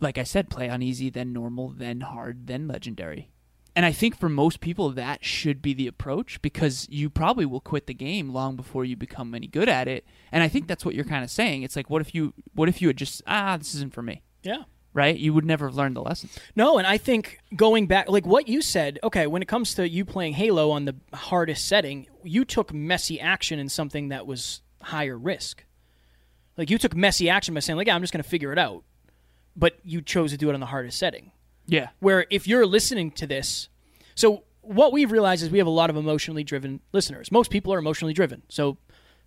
like 0.00 0.18
I 0.18 0.22
said, 0.22 0.50
play 0.50 0.68
on 0.68 0.82
easy, 0.82 1.10
then 1.10 1.32
normal, 1.32 1.70
then 1.70 2.02
hard, 2.02 2.46
then 2.46 2.68
legendary. 2.68 3.30
And 3.76 3.84
I 3.84 3.90
think 3.92 4.16
for 4.16 4.28
most 4.28 4.60
people 4.60 4.90
that 4.90 5.24
should 5.24 5.60
be 5.60 5.74
the 5.74 5.88
approach 5.88 6.40
because 6.42 6.86
you 6.88 7.10
probably 7.10 7.44
will 7.44 7.60
quit 7.60 7.86
the 7.88 7.94
game 7.94 8.30
long 8.30 8.54
before 8.54 8.84
you 8.84 8.96
become 8.96 9.34
any 9.34 9.48
good 9.48 9.68
at 9.68 9.88
it. 9.88 10.06
And 10.30 10.42
I 10.44 10.48
think 10.48 10.68
that's 10.68 10.84
what 10.84 10.94
you're 10.94 11.04
kind 11.04 11.24
of 11.24 11.30
saying. 11.30 11.64
It's 11.64 11.74
like 11.74 11.90
what 11.90 12.00
if 12.00 12.14
you 12.14 12.34
what 12.54 12.68
if 12.68 12.80
you 12.80 12.86
had 12.88 12.96
just 12.96 13.22
ah 13.26 13.56
this 13.56 13.74
isn't 13.74 13.92
for 13.92 14.02
me, 14.02 14.22
Yeah. 14.44 14.62
right? 14.92 15.16
You 15.16 15.34
would 15.34 15.44
never 15.44 15.66
have 15.66 15.74
learned 15.74 15.96
the 15.96 16.02
lesson. 16.02 16.30
No, 16.54 16.78
and 16.78 16.86
I 16.86 16.98
think 16.98 17.40
going 17.56 17.88
back, 17.88 18.08
like 18.08 18.24
what 18.24 18.46
you 18.46 18.62
said, 18.62 19.00
okay, 19.02 19.26
when 19.26 19.42
it 19.42 19.48
comes 19.48 19.74
to 19.74 19.88
you 19.88 20.04
playing 20.04 20.34
Halo 20.34 20.70
on 20.70 20.84
the 20.84 20.94
hardest 21.12 21.66
setting, 21.66 22.06
you 22.22 22.44
took 22.44 22.72
messy 22.72 23.18
action 23.20 23.58
in 23.58 23.68
something 23.68 24.08
that 24.10 24.24
was 24.24 24.62
higher 24.82 25.18
risk. 25.18 25.64
Like 26.56 26.70
you 26.70 26.78
took 26.78 26.94
messy 26.94 27.28
action 27.28 27.54
by 27.54 27.60
saying, 27.60 27.76
like, 27.76 27.88
yeah, 27.88 27.96
I'm 27.96 28.02
just 28.02 28.12
going 28.12 28.22
to 28.22 28.28
figure 28.28 28.52
it 28.52 28.58
out. 28.58 28.84
But 29.56 29.78
you 29.82 30.00
chose 30.00 30.30
to 30.30 30.36
do 30.36 30.48
it 30.50 30.54
on 30.54 30.60
the 30.60 30.66
hardest 30.66 30.96
setting. 30.98 31.32
Yeah. 31.66 31.88
Where 32.00 32.26
if 32.30 32.46
you're 32.48 32.66
listening 32.66 33.10
to 33.12 33.26
this, 33.26 33.68
so 34.14 34.44
what 34.60 34.92
we've 34.92 35.10
realized 35.12 35.42
is 35.42 35.50
we 35.50 35.58
have 35.58 35.66
a 35.66 35.70
lot 35.70 35.90
of 35.90 35.96
emotionally 35.96 36.44
driven 36.44 36.80
listeners. 36.92 37.30
Most 37.32 37.50
people 37.50 37.72
are 37.72 37.78
emotionally 37.78 38.14
driven. 38.14 38.42
So 38.48 38.78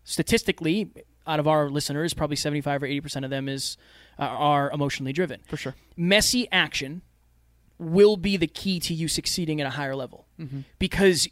statistically, 0.04 0.90
out 1.26 1.40
of 1.40 1.48
our 1.48 1.70
listeners, 1.70 2.14
probably 2.14 2.36
75 2.38 2.84
or 2.84 2.88
80% 2.88 3.24
of 3.24 3.30
them 3.30 3.50
is 3.50 3.78
uh, 4.18 4.24
are 4.24 4.72
emotionally 4.72 5.14
driven 5.14 5.42
For 5.48 5.58
sure. 5.58 5.76
messy 5.96 6.48
action 6.52 7.02
will 7.78 8.18
be 8.18 8.38
the 8.38 8.48
key 8.48 8.80
to 8.80 8.94
you 8.94 9.08
succeeding 9.08 9.62
at 9.62 9.68
a 9.68 9.72
higher 9.72 9.96
level 9.96 10.26
because 10.80 11.28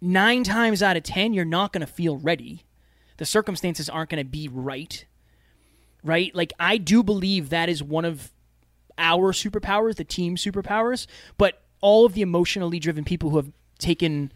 nine 0.00 0.42
times 0.44 0.82
out 0.82 0.96
of 0.96 1.02
ten 1.02 1.34
you're 1.34 1.44
not 1.44 1.72
going 1.74 1.82
to 1.86 1.92
feel 1.92 2.16
ready 2.16 2.62
the 3.18 3.26
circumstances 3.26 3.90
aren't 3.90 4.08
going 4.08 4.24
to 4.24 4.28
be 4.30 4.48
right 4.50 5.04
right 6.02 6.34
like 6.34 6.52
i 6.58 6.78
do 6.78 7.02
believe 7.02 7.50
that 7.50 7.68
is 7.68 7.82
one 7.82 8.06
of 8.06 8.32
our 8.98 9.32
superpowers 9.32 9.96
the 9.96 10.04
team 10.04 10.36
superpowers 10.36 11.06
but 11.38 11.62
all 11.80 12.04
of 12.06 12.14
the 12.14 12.22
emotionally 12.22 12.78
driven 12.78 13.04
people 13.04 13.30
who 13.30 13.36
have 13.36 13.50
taken 13.78 14.32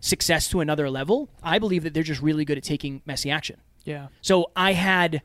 success 0.00 0.48
to 0.48 0.60
another 0.60 0.88
level 0.90 1.28
i 1.42 1.58
believe 1.58 1.82
that 1.82 1.92
they're 1.94 2.02
just 2.02 2.22
really 2.22 2.44
good 2.44 2.56
at 2.58 2.64
taking 2.64 3.02
messy 3.04 3.30
action 3.30 3.56
Yeah. 3.84 4.08
so 4.22 4.50
i 4.56 4.72
had 4.72 5.22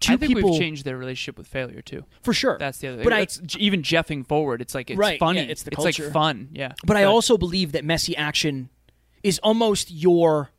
two 0.00 0.12
I 0.14 0.16
think 0.16 0.34
people 0.36 0.50
we've 0.50 0.60
changed 0.60 0.84
their 0.84 0.96
relationship 0.96 1.36
with 1.38 1.46
failure 1.46 1.82
too. 1.82 2.04
for 2.22 2.32
sure 2.32 2.56
That's 2.58 2.78
the 2.78 2.88
other. 2.88 2.96
Thing. 2.98 3.04
But 3.04 3.12
i 3.12 3.26
even 3.58 3.82
jeffing 3.82 4.26
forward. 4.26 4.60
It's 4.60 4.74
like 4.74 4.90
it's 4.90 4.98
Right, 4.98 5.18
funny. 5.20 5.40
yeah, 5.40 5.46
it's 5.50 5.62
the 5.62 5.70
culture. 5.70 5.88
It's 5.90 5.98
like 6.00 6.12
fun. 6.12 6.48
Yeah. 6.52 6.72
But 6.84 6.96
I 6.96 7.04
also 7.04 7.38
believe 7.38 7.70
that 7.72 7.84
messy 7.84 8.16
action 8.16 8.68
is 9.22 9.38
almost 9.44 9.92
your. 9.92 10.50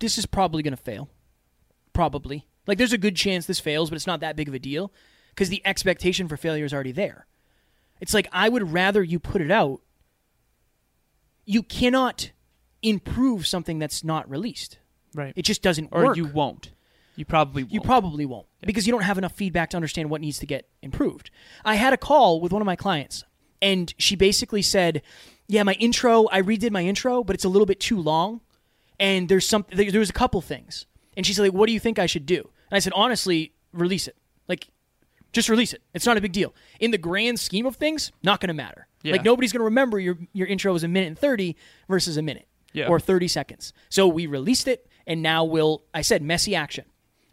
This 0.00 0.18
is 0.18 0.26
probably 0.26 0.64
going 0.64 0.76
to 0.76 0.82
fail. 0.82 1.08
Probably. 1.92 2.46
Like, 2.66 2.78
there's 2.78 2.92
a 2.92 2.98
good 2.98 3.14
chance 3.14 3.46
this 3.46 3.60
fails, 3.60 3.88
but 3.90 3.96
it's 3.96 4.06
not 4.06 4.18
that 4.20 4.34
big 4.36 4.48
of 4.48 4.54
a 4.54 4.58
deal 4.58 4.92
because 5.38 5.50
the 5.50 5.62
expectation 5.64 6.26
for 6.26 6.36
failure 6.36 6.64
is 6.64 6.74
already 6.74 6.90
there. 6.90 7.24
It's 8.00 8.12
like, 8.12 8.26
I 8.32 8.48
would 8.48 8.72
rather 8.72 9.04
you 9.04 9.20
put 9.20 9.40
it 9.40 9.52
out. 9.52 9.80
You 11.44 11.62
cannot 11.62 12.32
improve 12.82 13.46
something 13.46 13.78
that's 13.78 14.02
not 14.02 14.28
released. 14.28 14.78
Right. 15.14 15.32
It 15.36 15.42
just 15.42 15.62
doesn't 15.62 15.90
or 15.92 16.06
work. 16.06 16.16
you 16.16 16.26
won't. 16.26 16.72
You 17.14 17.24
probably 17.24 17.62
won't. 17.62 17.72
You 17.72 17.80
probably 17.80 18.26
won't 18.26 18.46
because 18.62 18.84
you 18.88 18.90
don't 18.90 19.04
have 19.04 19.16
enough 19.16 19.30
feedback 19.30 19.70
to 19.70 19.76
understand 19.76 20.10
what 20.10 20.20
needs 20.20 20.40
to 20.40 20.46
get 20.46 20.66
improved. 20.82 21.30
I 21.64 21.76
had 21.76 21.92
a 21.92 21.96
call 21.96 22.40
with 22.40 22.52
one 22.52 22.60
of 22.60 22.66
my 22.66 22.76
clients, 22.76 23.22
and 23.62 23.94
she 23.96 24.16
basically 24.16 24.62
said, 24.62 25.02
"Yeah, 25.46 25.62
my 25.62 25.74
intro, 25.74 26.26
I 26.32 26.42
redid 26.42 26.72
my 26.72 26.84
intro, 26.84 27.22
but 27.22 27.34
it's 27.34 27.44
a 27.44 27.48
little 27.48 27.66
bit 27.66 27.78
too 27.78 28.00
long, 28.00 28.40
and 29.00 29.28
there's 29.28 29.48
some, 29.48 29.66
there, 29.70 29.90
there 29.90 30.00
was 30.00 30.10
a 30.10 30.12
couple 30.12 30.40
things." 30.40 30.86
And 31.16 31.24
she 31.24 31.32
said, 31.32 31.42
"Like, 31.42 31.52
what 31.52 31.66
do 31.66 31.72
you 31.72 31.80
think 31.80 31.98
I 31.98 32.06
should 32.06 32.26
do?" 32.26 32.50
And 32.70 32.76
I 32.76 32.78
said, 32.78 32.92
"Honestly, 32.94 33.52
release 33.72 34.06
it. 34.06 34.16
Like, 34.46 34.68
just 35.32 35.48
release 35.48 35.72
it. 35.72 35.82
It's 35.94 36.06
not 36.06 36.16
a 36.16 36.20
big 36.20 36.32
deal. 36.32 36.54
In 36.80 36.90
the 36.90 36.98
grand 36.98 37.38
scheme 37.38 37.66
of 37.66 37.76
things, 37.76 38.12
not 38.22 38.40
going 38.40 38.48
to 38.48 38.54
matter. 38.54 38.86
Yeah. 39.02 39.12
Like, 39.12 39.24
nobody's 39.24 39.52
going 39.52 39.60
to 39.60 39.64
remember 39.64 39.98
your 39.98 40.18
your 40.32 40.46
intro 40.46 40.74
is 40.74 40.84
a 40.84 40.88
minute 40.88 41.08
and 41.08 41.18
thirty 41.18 41.56
versus 41.88 42.16
a 42.16 42.22
minute." 42.22 42.46
Yeah. 42.74 42.88
Or 42.88 43.00
30 43.00 43.28
seconds. 43.28 43.72
So 43.88 44.06
we 44.06 44.26
released 44.26 44.68
it, 44.68 44.86
and 45.06 45.22
now 45.22 45.42
we'll, 45.42 45.84
I 45.94 46.02
said, 46.02 46.22
messy 46.22 46.54
action. 46.54 46.84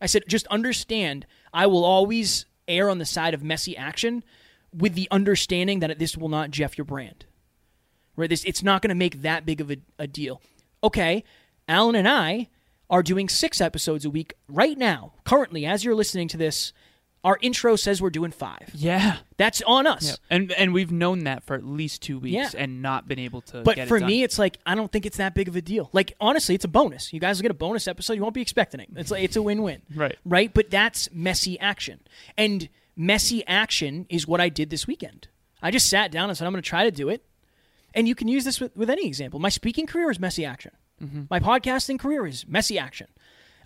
I 0.01 0.05
said, 0.05 0.23
just 0.29 0.47
understand, 0.47 1.25
I 1.53 1.67
will 1.67 1.83
always 1.83 2.45
err 2.69 2.89
on 2.89 2.99
the 2.99 3.05
side 3.05 3.33
of 3.33 3.43
messy 3.43 3.75
action 3.75 4.23
with 4.73 4.93
the 4.93 5.09
understanding 5.11 5.81
that 5.81 5.99
this 5.99 6.17
will 6.17 6.29
not 6.29 6.51
Jeff 6.51 6.77
your 6.77 6.85
brand. 6.85 7.25
Right? 8.15 8.29
This, 8.29 8.45
it's 8.45 8.63
not 8.63 8.81
going 8.81 8.89
to 8.89 8.95
make 8.95 9.21
that 9.23 9.45
big 9.45 9.59
of 9.59 9.69
a, 9.69 9.77
a 9.99 10.07
deal. 10.07 10.41
Okay, 10.83 11.23
Alan 11.67 11.95
and 11.95 12.07
I 12.07 12.47
are 12.89 13.03
doing 13.03 13.27
six 13.27 13.59
episodes 13.59 14.05
a 14.05 14.09
week 14.09 14.33
right 14.47 14.77
now. 14.77 15.13
Currently, 15.23 15.65
as 15.65 15.83
you're 15.83 15.95
listening 15.95 16.27
to 16.29 16.37
this, 16.37 16.71
our 17.25 17.37
intro 17.41 17.75
says 17.75 18.01
we're 18.01 18.11
doing 18.11 18.31
five. 18.31 18.69
Yeah. 18.73 19.17
That's 19.37 19.61
on 19.63 19.87
us. 19.87 20.05
Yeah. 20.07 20.15
And 20.29 20.51
and 20.53 20.73
we've 20.73 20.91
known 20.91 21.23
that 21.25 21.43
for 21.43 21.55
at 21.55 21.65
least 21.65 22.03
two 22.03 22.19
weeks 22.19 22.35
Yeah. 22.35 22.49
and 22.55 22.81
not 22.83 23.07
been 23.07 23.17
able 23.19 23.41
to. 23.41 23.61
But 23.63 23.75
get 23.77 23.87
for 23.87 23.97
it 23.97 24.01
done. 24.01 24.09
me, 24.09 24.21
it's 24.23 24.37
like 24.37 24.59
I 24.65 24.75
don't 24.75 24.91
think 24.91 25.07
it's 25.07 25.17
that 25.17 25.33
big 25.33 25.47
of 25.47 25.55
a 25.55 25.61
deal. 25.61 25.89
Like 25.91 26.13
honestly, 26.21 26.53
it's 26.55 26.65
a 26.65 26.69
bonus. 26.69 27.11
You 27.11 27.19
guys 27.19 27.37
will 27.39 27.41
get 27.41 27.51
a 27.51 27.55
bonus 27.55 27.87
episode. 27.87 28.13
You 28.13 28.21
won't 28.21 28.35
be 28.35 28.41
expecting 28.43 28.79
it. 28.79 28.89
It's 28.95 29.09
like 29.09 29.23
it's 29.23 29.35
a 29.35 29.41
win-win. 29.41 29.81
Right. 29.95 30.15
Right. 30.23 30.53
But 30.53 30.69
that's 30.69 31.09
messy 31.11 31.59
action, 31.59 31.99
and 32.37 32.69
messy 32.95 33.45
action 33.47 34.05
is 34.09 34.27
what 34.27 34.39
I 34.39 34.49
did 34.49 34.69
this 34.69 34.85
weekend. 34.87 35.27
I 35.63 35.71
just 35.71 35.89
sat 35.89 36.11
down 36.11 36.29
and 36.29 36.37
said 36.37 36.45
I'm 36.45 36.53
going 36.53 36.61
to 36.61 36.69
try 36.69 36.83
to 36.83 36.91
do 36.91 37.09
it, 37.09 37.25
and 37.95 38.07
you 38.07 38.13
can 38.13 38.27
use 38.27 38.43
this 38.45 38.61
with, 38.61 38.75
with 38.77 38.89
any 38.89 39.07
example. 39.07 39.39
My 39.39 39.49
speaking 39.49 39.87
career 39.87 40.11
is 40.11 40.19
messy 40.19 40.45
action. 40.45 40.71
Mm-hmm. 41.03 41.23
My 41.29 41.39
podcasting 41.39 41.97
career 41.99 42.25
is 42.27 42.47
messy 42.47 42.77
action. 42.77 43.07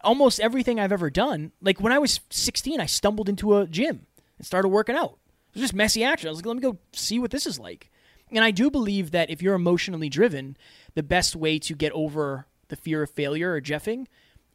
Almost 0.02 0.40
everything 0.40 0.80
I've 0.80 0.92
ever 0.92 1.10
done, 1.10 1.52
like 1.62 1.80
when 1.82 1.92
I 1.94 2.00
was 2.00 2.20
16, 2.30 2.80
I 2.80 2.86
stumbled 2.86 3.28
into 3.30 3.58
a 3.58 3.68
gym 3.68 4.06
and 4.38 4.46
started 4.48 4.70
working 4.70 4.96
out. 4.96 5.18
It 5.50 5.56
was 5.56 5.62
just 5.64 5.74
messy 5.74 6.04
action. 6.04 6.28
I 6.28 6.32
was 6.32 6.40
like, 6.40 6.46
let 6.46 6.56
me 6.56 6.62
go 6.62 6.78
see 6.94 7.20
what 7.20 7.32
this 7.32 7.46
is 7.46 7.60
like. 7.60 7.92
And 8.32 8.44
I 8.44 8.52
do 8.52 8.70
believe 8.70 9.12
that 9.12 9.30
if 9.30 9.42
you're 9.42 9.56
emotionally 9.56 10.08
driven, 10.10 10.56
the 10.94 11.04
best 11.04 11.36
way 11.36 11.58
to 11.60 11.76
get 11.76 11.92
over 11.94 12.46
the 12.68 12.76
fear 12.76 13.02
of 13.04 13.10
failure 13.10 13.54
or 13.54 13.62
jeffing 13.62 14.06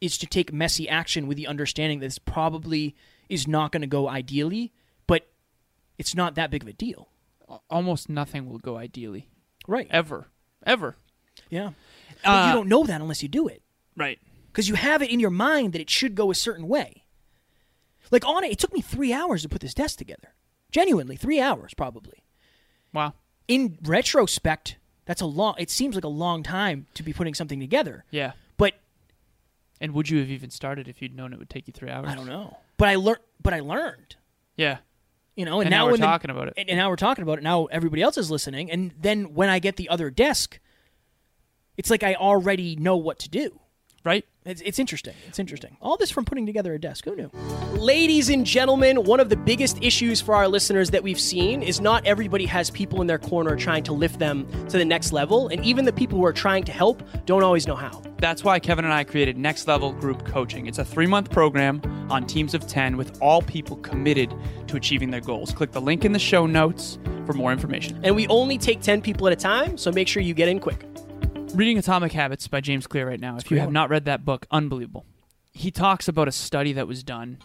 is 0.01 0.17
to 0.17 0.25
take 0.25 0.53
messy 0.53 0.87
action 0.87 1.27
with 1.27 1.37
the 1.37 1.47
understanding 1.47 1.99
that 1.99 2.05
this 2.07 2.17
probably 2.19 2.95
is 3.29 3.47
not 3.47 3.71
going 3.71 3.81
to 3.81 3.87
go 3.87 4.07
ideally, 4.07 4.71
but 5.07 5.27
it's 5.97 6.15
not 6.15 6.35
that 6.35 6.49
big 6.51 6.63
of 6.63 6.69
a 6.69 6.73
deal. 6.73 7.09
almost 7.69 8.09
nothing 8.09 8.49
will 8.49 8.57
go 8.57 8.77
ideally 8.77 9.27
Right. 9.67 9.87
ever, 9.91 10.27
ever. 10.65 10.95
Yeah. 11.49 11.71
But 12.23 12.29
Uh, 12.29 12.47
you 12.47 12.53
don't 12.53 12.67
know 12.69 12.83
that 12.85 13.01
unless 13.01 13.21
you 13.21 13.29
do 13.29 13.47
it. 13.47 13.61
Right. 13.95 14.17
Because 14.55 14.69
you 14.69 14.75
have 14.75 15.01
it 15.01 15.09
in 15.09 15.19
your 15.19 15.29
mind 15.31 15.73
that 15.73 15.81
it 15.81 15.89
should 15.89 16.15
go 16.15 16.31
a 16.31 16.35
certain 16.35 16.65
way. 16.69 17.03
Like 18.09 18.25
on 18.25 18.45
it, 18.45 18.53
it 18.53 18.57
took 18.57 18.73
me 18.73 18.79
three 18.79 19.11
hours 19.11 19.41
to 19.41 19.49
put 19.49 19.59
this 19.59 19.73
desk 19.73 19.97
together. 19.97 20.33
Genuinely, 20.71 21.17
three 21.17 21.41
hours 21.41 21.73
probably. 21.73 22.23
Wow. 22.93 23.15
In 23.49 23.77
retrospect, 23.83 24.77
that's 25.03 25.19
a 25.19 25.25
long. 25.25 25.55
It 25.57 25.69
seems 25.69 25.93
like 25.95 26.05
a 26.05 26.07
long 26.07 26.41
time 26.41 26.87
to 26.93 27.03
be 27.03 27.11
putting 27.11 27.33
something 27.33 27.59
together. 27.59 28.05
Yeah. 28.11 28.31
But 28.55 28.75
And 29.81 29.93
would 29.93 30.09
you 30.09 30.19
have 30.19 30.29
even 30.29 30.49
started 30.51 30.87
if 30.87 31.01
you'd 31.01 31.13
known 31.13 31.33
it 31.33 31.39
would 31.39 31.49
take 31.49 31.67
you 31.67 31.73
three 31.73 31.89
hours? 31.89 32.07
I 32.07 32.15
don't 32.15 32.27
know. 32.27 32.55
But 32.77 32.87
I 32.87 32.95
learned. 32.95 33.19
But 33.43 33.53
I 33.53 33.59
learned. 33.59 34.15
Yeah. 34.55 34.77
You 35.35 35.43
know, 35.43 35.59
and, 35.59 35.63
And 35.67 35.71
now 35.71 35.85
we're 35.87 35.91
when 35.91 35.99
the- 35.99 36.05
talking 36.07 36.31
about 36.31 36.47
it. 36.47 36.53
and, 36.55 36.69
and 36.69 36.77
now 36.77 36.89
we're 36.89 36.95
talking 36.95 37.23
about 37.23 37.39
it. 37.39 37.43
Now 37.43 37.65
everybody 37.65 38.01
else 38.01 38.17
is 38.17 38.31
listening, 38.31 38.71
and 38.71 38.93
then 38.97 39.33
when 39.33 39.49
I 39.49 39.59
get 39.59 39.75
the 39.75 39.89
other 39.89 40.09
desk, 40.09 40.59
it's 41.75 41.89
like 41.89 42.03
I 42.03 42.15
already 42.15 42.77
know 42.77 42.95
what 42.95 43.19
to 43.19 43.29
do. 43.29 43.59
Right. 44.05 44.25
It's, 44.45 44.61
it's 44.61 44.77
interesting. 44.77 45.15
It's 45.27 45.39
interesting. 45.39 45.75
All 45.81 45.97
this 45.97 46.11
from 46.11 46.23
putting 46.23 46.45
together 46.45 46.75
a 46.75 46.79
desk. 46.79 47.05
Who 47.05 47.15
knew? 47.15 47.31
Ladies 47.79 48.29
and 48.29 48.45
gentlemen, 48.45 49.03
one 49.03 49.19
of 49.19 49.29
the 49.29 49.35
biggest 49.35 49.81
issues 49.81 50.21
for 50.21 50.35
our 50.35 50.47
listeners 50.47 50.91
that 50.91 51.01
we've 51.01 51.19
seen 51.19 51.63
is 51.63 51.81
not 51.81 52.05
everybody 52.05 52.45
has 52.45 52.69
people 52.69 53.01
in 53.01 53.07
their 53.07 53.17
corner 53.17 53.55
trying 53.55 53.83
to 53.85 53.93
lift 53.93 54.19
them 54.19 54.47
to 54.69 54.77
the 54.77 54.85
next 54.85 55.11
level, 55.11 55.47
and 55.47 55.65
even 55.65 55.83
the 55.83 55.91
people 55.91 56.19
who 56.19 56.25
are 56.25 56.33
trying 56.33 56.63
to 56.63 56.71
help 56.71 57.01
don't 57.25 57.41
always 57.41 57.65
know 57.65 57.75
how. 57.75 58.03
That's 58.19 58.43
why 58.43 58.59
Kevin 58.59 58.85
and 58.85 58.93
I 58.93 59.03
created 59.03 59.35
Next 59.35 59.67
Level 59.67 59.93
Group 59.93 60.25
Coaching. 60.25 60.67
It's 60.67 60.77
a 60.77 60.85
three 60.85 61.07
month 61.07 61.31
program 61.31 61.81
on 62.11 62.27
teams 62.27 62.53
of 62.53 62.67
10 62.67 62.97
with 62.97 63.19
all 63.23 63.41
people 63.41 63.77
committed 63.77 64.31
to 64.67 64.77
achieving 64.77 65.09
their 65.09 65.21
goals. 65.21 65.53
Click 65.53 65.71
the 65.71 65.81
link 65.81 66.05
in 66.05 66.11
the 66.11 66.19
show 66.19 66.45
notes 66.45 66.99
for 67.25 67.33
more 67.33 67.51
information. 67.51 67.99
And 68.03 68.15
we 68.15 68.27
only 68.27 68.59
take 68.59 68.81
10 68.81 69.01
people 69.01 69.25
at 69.25 69.33
a 69.33 69.35
time, 69.35 69.75
so 69.75 69.91
make 69.91 70.07
sure 70.07 70.21
you 70.21 70.35
get 70.35 70.49
in 70.49 70.59
quick. 70.59 70.85
Reading 71.55 71.77
Atomic 71.77 72.11
Habits 72.11 72.47
by 72.47 72.59
James 72.59 72.85
Clear 72.85 73.07
right 73.07 73.19
now. 73.19 73.37
If 73.37 73.49
you 73.49 73.57
have 73.57 73.67
one. 73.67 73.73
not 73.73 73.89
read 73.89 74.05
that 74.05 74.25
book, 74.25 74.45
unbelievable. 74.51 75.05
He 75.53 75.71
talks 75.71 76.07
about 76.07 76.27
a 76.27 76.31
study 76.31 76.73
that 76.73 76.87
was 76.87 77.01
done 77.03 77.37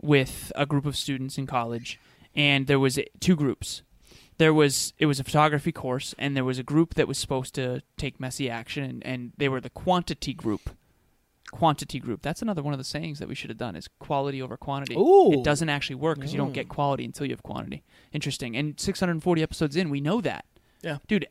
with 0.00 0.50
a 0.56 0.66
group 0.66 0.84
of 0.84 0.96
students 0.96 1.38
in 1.38 1.46
college, 1.46 2.00
and 2.34 2.66
there 2.66 2.80
was 2.80 2.98
two 3.20 3.36
groups. 3.36 3.82
There 4.38 4.52
was 4.52 4.92
it 4.98 5.06
was 5.06 5.20
a 5.20 5.24
photography 5.24 5.70
course, 5.70 6.14
and 6.18 6.36
there 6.36 6.44
was 6.44 6.58
a 6.58 6.64
group 6.64 6.94
that 6.94 7.06
was 7.06 7.18
supposed 7.18 7.54
to 7.54 7.82
take 7.96 8.18
messy 8.18 8.50
action, 8.50 8.82
and, 8.82 9.06
and 9.06 9.32
they 9.36 9.48
were 9.48 9.60
the 9.60 9.70
quantity 9.70 10.34
group. 10.34 10.70
Quantity 11.52 12.00
group. 12.00 12.22
That's 12.22 12.42
another 12.42 12.62
one 12.62 12.72
of 12.72 12.78
the 12.78 12.84
sayings 12.84 13.18
that 13.18 13.28
we 13.28 13.34
should 13.34 13.50
have 13.50 13.58
done 13.58 13.76
is 13.76 13.86
quality 13.98 14.40
over 14.42 14.56
quantity. 14.56 14.96
Ooh. 14.96 15.32
It 15.32 15.44
doesn't 15.44 15.68
actually 15.68 15.96
work 15.96 16.16
because 16.16 16.32
you 16.32 16.38
don't 16.38 16.54
get 16.54 16.66
mm. 16.66 16.70
quality 16.70 17.04
until 17.04 17.26
you 17.26 17.32
have 17.34 17.42
quantity. 17.42 17.82
Interesting. 18.10 18.56
And 18.56 18.80
640 18.80 19.42
episodes 19.42 19.76
in, 19.76 19.90
we 19.90 20.00
know 20.00 20.22
that 20.22 20.46
Yeah. 20.82 20.98
dude 21.06 21.26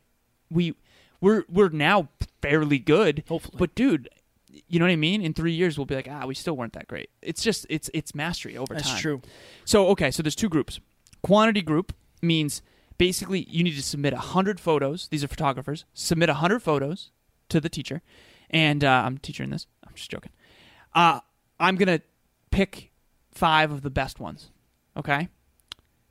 we 0.51 0.75
we're 1.21 1.43
we're 1.49 1.69
now 1.69 2.09
fairly 2.41 2.79
good. 2.79 3.23
Hopefully. 3.27 3.55
but 3.57 3.75
dude 3.75 4.09
you 4.67 4.79
know 4.79 4.85
what 4.85 4.91
i 4.91 4.97
mean? 4.97 5.21
In 5.21 5.33
three 5.33 5.53
years 5.53 5.77
we'll 5.77 5.85
be 5.85 5.95
like 5.95 6.07
ah 6.09 6.25
we 6.25 6.35
still 6.35 6.57
weren't 6.57 6.73
that 6.73 6.87
great. 6.87 7.09
It's 7.21 7.41
just 7.41 7.65
it's 7.69 7.89
it's 7.93 8.13
mastery 8.13 8.57
over 8.57 8.73
That's 8.73 8.85
time. 8.85 8.93
That's 8.93 9.01
true. 9.01 9.21
so 9.65 9.87
okay 9.89 10.11
so 10.11 10.21
there's 10.23 10.35
two 10.35 10.49
groups. 10.49 10.79
Quantity 11.23 11.61
group 11.61 11.93
means 12.21 12.61
basically 12.97 13.45
you 13.49 13.63
need 13.63 13.75
to 13.75 13.81
submit 13.83 14.13
100 14.13 14.59
photos. 14.59 15.07
These 15.07 15.23
are 15.23 15.27
photographers. 15.27 15.85
Submit 15.93 16.29
100 16.29 16.59
photos 16.61 17.11
to 17.49 17.61
the 17.61 17.69
teacher. 17.69 18.01
And 18.49 18.83
uh, 18.83 19.03
i'm 19.05 19.17
teaching 19.17 19.49
this. 19.49 19.67
I'm 19.87 19.93
just 19.95 20.11
joking. 20.11 20.31
Uh, 20.93 21.21
i'm 21.59 21.75
gonna 21.77 22.01
pick 22.49 22.91
five 23.31 23.71
of 23.71 23.81
the 23.81 23.89
best 23.89 24.19
ones 24.19 24.49
okay? 24.97 25.29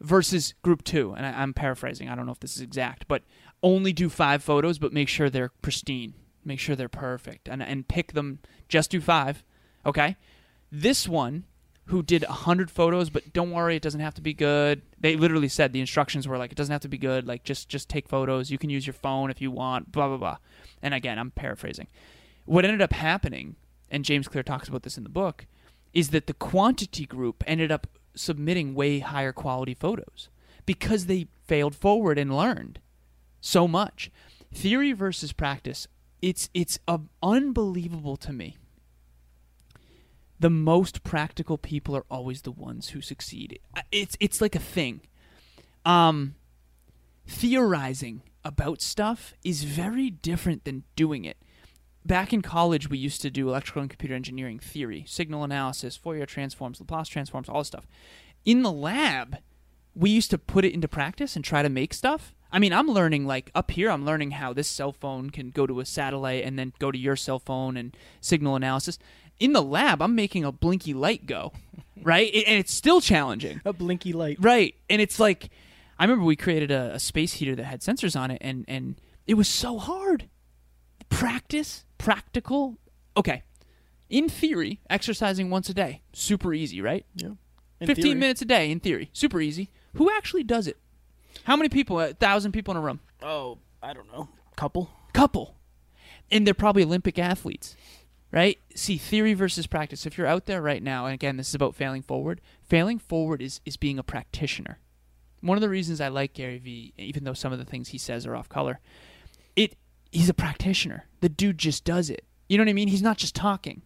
Versus 0.01 0.55
group 0.63 0.83
two. 0.85 1.13
And 1.17 1.27
I, 1.27 1.43
i'm 1.43 1.53
paraphrasing. 1.53 2.09
I 2.09 2.15
don't 2.15 2.27
know 2.27 2.33
if 2.33 2.41
this 2.41 2.57
is 2.57 2.63
exact 2.63 3.07
but 3.09 3.23
only 3.63 3.93
do 3.93 4.09
five 4.09 4.43
photos 4.43 4.79
but 4.79 4.93
make 4.93 5.09
sure 5.09 5.31
they're 5.31 5.53
pristine. 5.63 6.15
Make 6.45 6.59
sure 6.59 6.75
they're 6.75 6.89
perfect. 6.89 7.49
And, 7.49 7.63
and 7.63 7.87
pick 7.87 8.13
them. 8.13 8.39
Just 8.69 8.91
do 8.91 9.01
five 9.01 9.45
okay? 9.85 10.17
This 10.71 11.09
one 11.09 11.45
who 11.87 12.03
did 12.03 12.23
100 12.23 12.71
photos 12.71 13.11
but 13.11 13.33
don't 13.33 13.51
worry 13.51 13.77
it 13.77 13.83
doesn't 13.83 14.01
have 14.01 14.15
to 14.15 14.23
be 14.23 14.35
good. 14.35 14.83
They 14.99 15.17
literally 15.17 15.49
said 15.49 15.73
the 15.73 15.81
instructions 15.81 16.29
were 16.29 16.39
like 16.39 16.53
it 16.53 16.57
doesn't 16.57 16.73
have 16.73 16.83
to 16.83 16.89
be 16.89 16.99
good. 16.99 17.27
Like 17.27 17.45
just 17.45 17.69
just 17.69 17.89
take 17.89 18.09
photos. 18.09 18.51
You 18.51 18.59
can 18.59 18.71
use 18.71 18.87
your 18.87 18.95
phone 18.95 19.31
if 19.31 19.41
you 19.41 19.51
want 19.51 19.93
blah 19.93 20.09
blah 20.09 20.17
blah. 20.17 20.37
And 20.83 20.95
again 20.95 21.19
i'm 21.19 21.31
paraphrasing. 21.31 21.89
What 22.45 22.65
ended 22.65 22.83
up 22.83 22.93
happening 22.93 23.57
and 23.91 24.05
james 24.05 24.29
clear 24.29 24.43
talks 24.43 24.69
about 24.69 24.83
this 24.83 24.97
in 24.97 25.03
the 25.03 25.11
book 25.11 25.47
is 25.93 26.11
that 26.11 26.27
the 26.27 26.35
quantity 26.35 27.05
group 27.05 27.43
ended 27.47 27.73
up 27.73 27.87
submitting 28.15 28.75
way 28.75 29.01
higher 29.01 29.33
quality 29.33 29.75
photos 29.75 30.29
because 30.67 31.07
they 31.07 31.27
failed 31.45 31.75
forward 31.75 32.19
and 32.19 32.37
learned 32.37 32.81
so 33.41 33.67
much. 33.67 34.11
Theory 34.53 34.93
versus 34.93 35.33
practice. 35.33 35.87
It's 36.21 36.51
it's 36.53 36.79
uh, 36.87 36.99
unbelievable 37.23 38.17
to 38.19 38.33
me. 38.33 38.57
The 40.39 40.51
most 40.51 41.03
practical 41.03 41.59
people 41.59 41.97
are 41.97 42.07
always 42.11 42.43
the 42.43 42.51
ones 42.51 42.91
who 42.91 43.01
succeed. 43.01 43.59
It's 43.93 44.17
it's 44.21 44.41
like 44.41 44.55
a 44.55 44.61
thing. 44.61 45.03
Um 45.85 46.35
theorizing 47.27 48.23
about 48.45 48.81
stuff 48.81 49.35
is 49.45 49.65
very 49.65 50.11
different 50.11 50.65
than 50.65 50.85
doing 50.97 51.25
it. 51.25 51.37
Back 52.05 52.33
in 52.33 52.43
college 52.43 52.89
we 52.89 52.99
used 52.99 53.23
to 53.23 53.31
do 53.31 53.49
electrical 53.49 53.83
and 53.83 53.91
computer 53.91 54.15
engineering 54.15 54.59
theory 54.59 55.05
signal 55.07 55.45
analysis 55.45 55.97
fourier 55.97 56.27
transforms 56.27 56.81
laplace 56.81 57.09
transforms 57.09 57.49
all 57.49 57.61
this 57.61 57.69
stuff. 57.69 57.87
In 58.45 58.63
the 58.63 58.73
lab 58.73 59.39
we 59.95 60.11
used 60.11 60.31
to 60.31 60.39
put 60.39 60.65
it 60.65 60.75
into 60.75 60.89
practice 60.89 61.37
and 61.37 61.45
try 61.45 61.63
to 61.63 61.69
make 61.69 61.95
stuff 61.95 62.35
i 62.53 62.59
mean 62.59 62.73
i'm 62.73 62.89
learning 62.89 63.27
like 63.27 63.51
up 63.55 63.71
here 63.71 63.91
i'm 63.91 64.05
learning 64.05 64.33
how 64.33 64.53
this 64.53 64.69
cell 64.69 64.93
phone 64.93 65.31
can 65.31 65.51
go 65.51 65.67
to 65.67 65.81
a 65.81 65.85
satellite 65.85 66.45
and 66.45 66.59
then 66.59 66.73
go 66.79 66.91
to 66.91 66.99
your 66.99 67.17
cell 67.17 67.39
phone 67.39 67.77
and 67.77 67.97
signal 68.21 68.57
analysis 68.57 68.99
in 69.39 69.53
the 69.53 69.63
lab 69.63 70.01
i'm 70.03 70.15
making 70.15 70.45
a 70.45 70.53
blinky 70.53 70.93
light 70.95 71.27
go 71.27 71.53
right 72.03 72.33
and 72.35 72.59
it's 72.59 72.73
still 72.73 73.01
challenging 73.01 73.61
A 73.65 73.73
blinky 73.73 74.13
light. 74.13 74.39
Right. 74.41 74.75
And 74.89 75.03
it's 75.03 75.21
like 75.21 75.51
I 75.99 76.05
remember 76.05 76.25
we 76.25 76.37
created 76.37 76.71
a, 76.71 76.95
a 76.95 76.99
space 76.99 77.35
heater 77.35 77.55
that 77.57 77.65
had 77.65 77.81
sensors 77.83 78.19
on 78.19 78.31
it 78.31 78.39
and 78.41 78.65
and 78.69 78.97
it 79.27 79.35
was 79.35 79.49
so 79.49 79.79
hard. 79.79 80.29
practice, 81.09 81.85
practical. 81.99 82.79
Okay. 83.17 83.43
In 84.09 84.29
theory, 84.29 84.81
exercising 84.89 85.51
once 85.51 85.69
a 85.69 85.75
day, 85.75 86.03
super 86.13 86.53
easy, 86.55 86.81
right? 86.81 87.05
Yeah. 87.15 87.35
15 87.85 88.19
minutes 88.19 88.43
a 88.43 88.45
day, 88.45 88.71
in 88.71 88.81
theory, 88.81 89.09
super 89.13 89.41
easy. 89.41 89.71
Who 89.95 90.11
actually 90.11 90.43
does 90.43 90.67
it? 90.67 90.79
How 91.45 91.57
many 91.57 91.69
people? 91.69 92.01
A 92.01 92.15
thousand 92.15 92.53
people 92.53 92.73
in 92.73 92.79
a 92.79 92.81
room? 92.81 93.01
Oh, 93.23 93.59
I 93.83 93.93
don't 93.93 94.11
know. 94.13 94.29
Couple. 94.57 94.91
Couple. 95.13 95.57
And 96.31 96.47
they're 96.47 96.55
probably 96.55 96.85
Olympic 96.85 97.19
athletes, 97.19 97.77
right? 98.31 98.59
See, 98.75 98.99
theory 98.99 99.35
versus 99.35 99.67
practice. 99.67 100.07
If 100.07 100.17
you're 100.17 100.27
out 100.27 100.47
there 100.47 100.63
right 100.63 100.83
now, 100.83 101.07
and 101.07 101.15
again, 101.15 101.37
this 101.37 101.49
is 101.49 101.55
about 101.55 101.75
failing 101.75 102.03
forward, 102.03 102.41
failing 102.63 102.99
forward 102.99 103.43
is, 103.43 103.61
is 103.65 103.77
being 103.77 103.99
a 103.99 104.05
practitioner. 104.05 104.79
One 105.41 105.57
of 105.57 105.63
the 105.63 105.69
reasons 105.69 106.01
I 106.01 106.09
like 106.09 106.35
Gary 106.35 106.59
Vee, 106.59 106.93
even 106.99 107.25
though 107.25 107.33
some 107.33 107.53
of 107.53 107.59
the 107.59 107.65
things 107.65 107.89
he 107.89 107.99
says 107.99 108.27
are 108.27 108.37
off 108.37 108.49
color, 108.49 108.79
it 109.57 109.77
he's 110.13 110.29
a 110.29 110.35
practitioner. 110.35 111.07
The 111.21 111.29
dude 111.29 111.59
just 111.59 111.85
does 111.85 112.11
it. 112.11 112.25
You 112.49 112.59
know 112.59 112.65
what 112.65 112.71
I 112.71 112.75
mean? 112.75 112.89
He's 112.89 113.03
not 113.03 113.17
just 113.17 113.35
talking. 113.35 113.83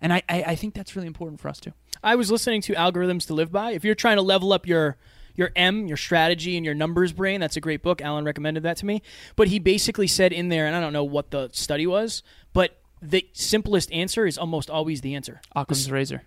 And 0.00 0.12
I, 0.12 0.22
I, 0.28 0.42
I 0.42 0.54
think 0.56 0.74
that's 0.74 0.96
really 0.96 1.06
important 1.06 1.40
for 1.40 1.48
us 1.48 1.60
too. 1.60 1.72
I 2.02 2.16
was 2.16 2.30
listening 2.30 2.62
to 2.62 2.74
Algorithms 2.74 3.26
to 3.28 3.34
Live 3.34 3.52
By. 3.52 3.72
If 3.72 3.84
you're 3.84 3.94
trying 3.94 4.16
to 4.16 4.22
level 4.22 4.52
up 4.52 4.66
your 4.66 4.96
your 5.34 5.50
M, 5.56 5.86
your 5.86 5.96
strategy, 5.96 6.56
and 6.56 6.64
your 6.64 6.74
numbers 6.74 7.12
brain, 7.12 7.40
that's 7.40 7.56
a 7.56 7.60
great 7.60 7.82
book. 7.82 8.00
Alan 8.00 8.24
recommended 8.24 8.62
that 8.64 8.76
to 8.78 8.86
me. 8.86 9.02
But 9.36 9.48
he 9.48 9.58
basically 9.58 10.06
said 10.06 10.32
in 10.32 10.48
there, 10.48 10.66
and 10.66 10.76
I 10.76 10.80
don't 10.80 10.92
know 10.92 11.04
what 11.04 11.30
the 11.30 11.48
study 11.52 11.86
was, 11.86 12.22
but 12.52 12.80
the 13.00 13.26
simplest 13.32 13.90
answer 13.92 14.26
is 14.26 14.38
almost 14.38 14.70
always 14.70 15.00
the 15.00 15.14
answer. 15.14 15.40
Occam's 15.56 15.90
razor. 15.90 16.22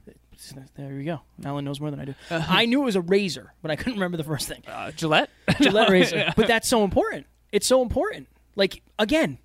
There 0.75 0.93
you 0.93 1.03
go. 1.05 1.21
Alan 1.43 1.65
knows 1.65 1.79
more 1.79 1.89
than 1.89 1.99
I 1.99 2.05
do. 2.05 2.15
I 2.29 2.65
knew 2.65 2.81
it 2.81 2.85
was 2.85 2.95
a 2.95 3.01
razor, 3.01 3.53
but 3.61 3.71
I 3.71 3.75
couldn't 3.75 3.93
remember 3.93 4.17
the 4.17 4.23
first 4.23 4.47
thing. 4.47 4.63
Uh, 4.67 4.91
Gillette? 4.91 5.29
Gillette 5.61 5.89
razor. 5.89 6.33
But 6.35 6.47
that's 6.47 6.67
so 6.67 6.83
important. 6.83 7.25
It's 7.51 7.65
so 7.65 7.81
important. 7.81 8.27
Like 8.55 8.81
again, 8.99 9.39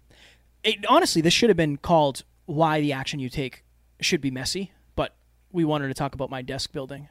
it, 0.64 0.84
honestly, 0.88 1.22
this 1.22 1.32
should 1.32 1.48
have 1.48 1.56
been 1.56 1.76
called 1.76 2.24
"Why 2.46 2.80
the 2.80 2.92
Action 2.92 3.20
You 3.20 3.28
Take 3.28 3.64
Should 4.00 4.20
Be 4.20 4.30
Messy." 4.30 4.72
But 4.94 5.14
we 5.52 5.64
wanted 5.64 5.88
to 5.88 5.94
talk 5.94 6.14
about 6.14 6.30
my 6.30 6.42
desk 6.42 6.72
building, 6.72 7.08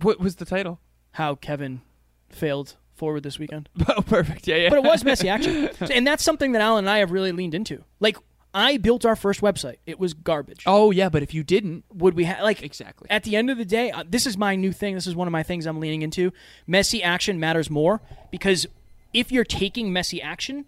what 0.00 0.18
was 0.20 0.36
the 0.36 0.44
title? 0.44 0.80
How 1.16 1.34
Kevin 1.34 1.80
failed 2.28 2.76
forward 2.94 3.22
this 3.22 3.38
weekend. 3.38 3.68
Oh, 3.88 4.02
perfect. 4.02 4.46
Yeah, 4.46 4.56
yeah. 4.56 4.68
But 4.68 4.78
it 4.78 4.84
was 4.84 5.02
messy 5.04 5.28
action, 5.36 5.70
and 5.90 6.06
that's 6.06 6.22
something 6.22 6.52
that 6.52 6.60
Alan 6.62 6.84
and 6.84 6.90
I 6.90 6.98
have 6.98 7.10
really 7.10 7.32
leaned 7.32 7.54
into. 7.54 7.82
Like 8.00 8.16
I 8.52 8.76
built 8.76 9.04
our 9.06 9.16
first 9.16 9.40
website; 9.40 9.76
it 9.86 9.98
was 9.98 10.12
garbage. 10.12 10.62
Oh, 10.66 10.90
yeah, 10.90 11.08
but 11.08 11.22
if 11.22 11.32
you 11.32 11.42
didn't, 11.42 11.84
Would 11.94 12.14
we 12.14 12.24
have 12.24 12.42
like 12.42 12.62
exactly. 12.62 13.08
at 13.10 13.22
the 13.22 13.36
end 13.36 13.48
of 13.50 13.56
the 13.58 13.64
day, 13.64 13.90
uh, 13.90 14.04
this 14.08 14.26
is 14.26 14.36
my 14.36 14.56
new 14.56 14.72
thing. 14.72 14.94
This 14.94 15.06
is 15.06 15.16
one 15.16 15.26
of 15.28 15.32
my 15.32 15.42
things 15.42 15.66
I'm 15.66 15.80
leaning 15.80 16.02
into. 16.02 16.32
Messy 16.66 17.02
action 17.02 17.40
matters 17.40 17.70
more 17.70 18.00
because 18.30 18.66
if 19.14 19.32
you're 19.32 19.44
taking 19.44 19.92
messy 19.92 20.20
action, 20.20 20.66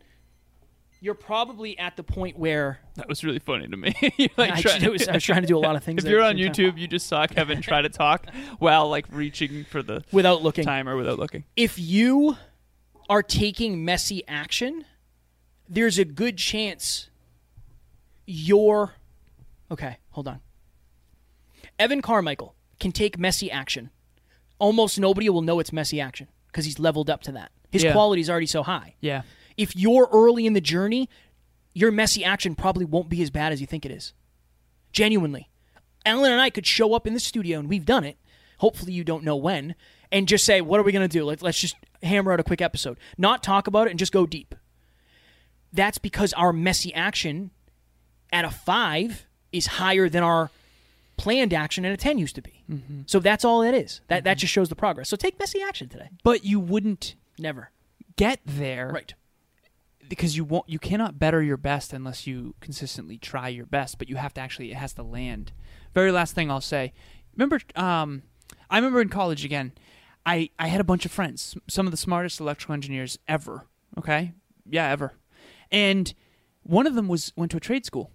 you're 1.00 1.14
probably 1.14 1.78
at 1.78 1.96
the 1.96 2.02
point 2.02 2.38
where 2.38 2.80
That 2.96 3.08
was 3.08 3.22
really 3.24 3.38
funny 3.38 3.68
to 3.68 3.76
me. 3.76 3.94
Like 4.36 4.52
I, 4.52 4.60
trying- 4.60 4.90
was- 4.90 5.08
I 5.08 5.12
was 5.14 5.24
trying 5.24 5.42
to 5.42 5.46
do 5.48 5.56
a 5.56 5.60
lot 5.60 5.76
of 5.76 5.84
things. 5.84 6.04
if 6.04 6.10
you're 6.10 6.22
on 6.22 6.36
same 6.36 6.52
time 6.52 6.54
YouTube, 6.54 6.78
you 6.78 6.88
just 6.88 7.06
saw 7.06 7.26
Kevin 7.26 7.60
try 7.62 7.82
to 7.82 7.88
talk 7.88 8.26
while 8.58 8.88
like 8.88 9.06
reaching 9.10 9.64
for 9.64 9.82
the 9.82 10.02
without 10.12 10.42
looking. 10.42 10.64
timer 10.64 10.96
without 10.96 11.18
looking. 11.18 11.44
If 11.56 11.78
you 11.78 12.36
are 13.08 13.22
taking 13.22 13.84
messy 13.84 14.26
action, 14.28 14.84
there's 15.68 15.98
a 15.98 16.04
good 16.04 16.36
chance 16.36 17.08
you're 18.26 18.92
okay. 19.70 19.98
Hold 20.10 20.28
on. 20.28 20.40
Evan 21.78 22.02
Carmichael 22.02 22.54
can 22.80 22.92
take 22.92 23.18
messy 23.18 23.50
action. 23.50 23.90
Almost 24.58 24.98
nobody 24.98 25.28
will 25.30 25.42
know 25.42 25.60
it's 25.60 25.72
messy 25.72 26.00
action 26.00 26.28
because 26.48 26.64
he's 26.64 26.78
leveled 26.78 27.08
up 27.08 27.22
to 27.22 27.32
that. 27.32 27.52
His 27.70 27.84
Yeah. 27.84 27.92
quality 27.92 28.20
is 28.22 28.28
already 28.30 28.46
so 28.46 28.62
high. 28.62 28.94
Yeah. 29.00 29.22
If 29.58 29.76
you're 29.76 30.08
early 30.10 30.46
in 30.46 30.54
the 30.54 30.60
journey, 30.60 31.10
your 31.74 31.92
messy 31.92 32.24
action 32.24 32.54
probably 32.54 32.86
won't 32.86 33.10
be 33.10 33.20
as 33.20 33.30
bad 33.30 33.52
as 33.52 33.60
you 33.60 33.66
think 33.66 33.84
it 33.84 33.92
is. 33.92 34.14
Genuinely. 34.92 35.50
Alan 36.06 36.32
and 36.32 36.40
I 36.40 36.48
could 36.48 36.66
show 36.66 36.94
up 36.94 37.06
in 37.06 37.12
the 37.12 37.20
studio, 37.20 37.58
and 37.58 37.68
we've 37.68 37.84
done 37.84 38.04
it. 38.04 38.16
Hopefully, 38.58 38.92
you 38.92 39.04
don't 39.04 39.24
know 39.24 39.36
when, 39.36 39.74
and 40.10 40.26
just 40.26 40.44
say, 40.44 40.60
What 40.60 40.80
are 40.80 40.82
we 40.82 40.92
going 40.92 41.06
to 41.06 41.18
do? 41.18 41.24
Let, 41.24 41.42
let's 41.42 41.60
just 41.60 41.76
hammer 42.02 42.32
out 42.32 42.40
a 42.40 42.44
quick 42.44 42.62
episode. 42.62 42.98
Not 43.18 43.42
talk 43.42 43.66
about 43.66 43.88
it 43.88 43.90
and 43.90 43.98
just 43.98 44.12
go 44.12 44.24
deep. 44.24 44.54
That's 45.72 45.98
because 45.98 46.32
our 46.32 46.52
messy 46.52 46.94
action 46.94 47.50
at 48.32 48.44
a 48.44 48.50
five 48.50 49.26
is 49.52 49.66
higher 49.66 50.08
than 50.08 50.22
our 50.22 50.50
planned 51.16 51.52
action 51.52 51.84
at 51.84 51.92
a 51.92 51.96
10 51.96 52.16
used 52.16 52.36
to 52.36 52.42
be. 52.42 52.62
Mm-hmm. 52.70 53.00
So 53.06 53.18
that's 53.18 53.44
all 53.44 53.62
it 53.62 53.74
is. 53.74 54.00
That, 54.08 54.24
that 54.24 54.32
mm-hmm. 54.32 54.40
just 54.40 54.52
shows 54.52 54.68
the 54.68 54.76
progress. 54.76 55.08
So 55.08 55.16
take 55.16 55.38
messy 55.38 55.60
action 55.60 55.88
today. 55.88 56.08
But 56.22 56.44
you 56.44 56.60
wouldn't 56.60 57.16
Never. 57.38 57.70
get 58.16 58.40
there 58.46 58.88
Right. 58.88 59.14
Because 60.08 60.36
you 60.36 60.44
won't 60.44 60.68
you 60.68 60.78
cannot 60.78 61.18
better 61.18 61.42
your 61.42 61.56
best 61.56 61.92
unless 61.92 62.26
you 62.26 62.54
consistently 62.60 63.18
try 63.18 63.48
your 63.48 63.66
best 63.66 63.98
but 63.98 64.08
you 64.08 64.16
have 64.16 64.34
to 64.34 64.40
actually 64.40 64.70
it 64.70 64.76
has 64.76 64.92
to 64.94 65.02
land. 65.02 65.52
Very 65.94 66.12
last 66.12 66.34
thing 66.34 66.50
i'll 66.50 66.60
say. 66.60 66.92
Remember 67.36 67.60
um 67.76 68.22
i 68.70 68.76
remember 68.76 69.00
in 69.00 69.08
college 69.08 69.44
again 69.44 69.72
i 70.26 70.50
i 70.58 70.68
had 70.68 70.80
a 70.80 70.84
bunch 70.84 71.04
of 71.04 71.12
friends 71.12 71.56
some 71.68 71.86
of 71.86 71.90
the 71.90 71.96
smartest 71.96 72.40
electrical 72.40 72.74
engineers 72.74 73.18
ever 73.28 73.66
okay? 73.96 74.32
Yeah 74.68 74.88
ever. 74.90 75.14
And 75.70 76.12
one 76.62 76.86
of 76.86 76.94
them 76.94 77.08
was 77.08 77.32
went 77.36 77.50
to 77.52 77.56
a 77.56 77.60
trade 77.60 77.86
school. 77.86 78.10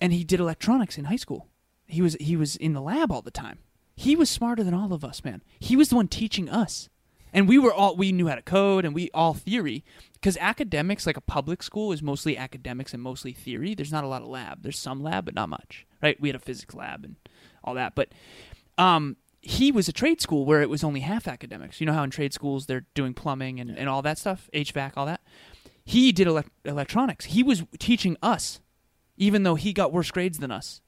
And 0.00 0.12
he 0.12 0.24
did 0.24 0.40
electronics 0.40 0.96
in 0.98 1.06
high 1.06 1.16
school. 1.16 1.48
He 1.86 2.02
was 2.02 2.16
he 2.20 2.36
was 2.36 2.56
in 2.56 2.72
the 2.72 2.80
lab 2.80 3.10
all 3.10 3.22
the 3.22 3.30
time. 3.30 3.58
He 3.96 4.14
was 4.14 4.30
smarter 4.30 4.62
than 4.62 4.74
all 4.74 4.92
of 4.92 5.04
us 5.04 5.24
man. 5.24 5.42
He 5.58 5.76
was 5.76 5.88
the 5.88 5.96
one 5.96 6.08
teaching 6.08 6.48
us 6.48 6.88
and 7.32 7.48
we 7.48 7.58
were 7.58 7.72
all 7.72 7.96
we 7.96 8.12
knew 8.12 8.28
how 8.28 8.34
to 8.34 8.42
code 8.42 8.84
and 8.84 8.94
we 8.94 9.10
all 9.12 9.34
theory 9.34 9.84
because 10.14 10.36
academics 10.38 11.06
like 11.06 11.16
a 11.16 11.22
public 11.22 11.62
school 11.62 11.92
is 11.92 12.02
mostly 12.02 12.36
academics 12.36 12.92
and 12.92 13.02
mostly 13.02 13.32
theory. 13.32 13.74
There's 13.74 13.92
not 13.92 14.04
a 14.04 14.08
lot 14.08 14.22
of 14.22 14.28
lab. 14.28 14.62
There's 14.62 14.78
some 14.78 15.02
lab 15.02 15.24
but 15.24 15.34
not 15.34 15.48
much 15.48 15.86
right? 16.02 16.20
We 16.20 16.28
had 16.28 16.36
a 16.36 16.40
physics 16.40 16.74
lab 16.74 17.04
and 17.04 17.16
all 17.64 17.74
that. 17.74 17.94
But 17.94 18.08
um 18.76 19.16
he 19.40 19.70
was 19.70 19.88
a 19.88 19.92
trade 19.92 20.20
school 20.20 20.44
where 20.44 20.62
it 20.62 20.68
was 20.68 20.82
only 20.82 21.00
half 21.00 21.28
academics. 21.28 21.80
You 21.80 21.86
know 21.86 21.92
how 21.92 22.02
in 22.02 22.10
trade 22.10 22.34
schools 22.34 22.66
they're 22.66 22.86
doing 22.94 23.14
plumbing 23.14 23.60
and, 23.60 23.76
and 23.78 23.88
all 23.88 24.02
that 24.02 24.18
stuff 24.18 24.48
hvac 24.52 24.92
all 24.96 25.06
that? 25.06 25.20
He 25.84 26.12
did 26.12 26.26
elec 26.26 26.46
electronics. 26.64 27.26
He 27.26 27.42
was 27.42 27.64
teaching 27.78 28.16
us 28.22 28.60
even 29.18 29.42
though 29.42 29.56
he 29.56 29.72
got 29.72 29.92
worse 29.92 30.10
grades 30.10 30.38
than 30.38 30.50
us. 30.50 30.80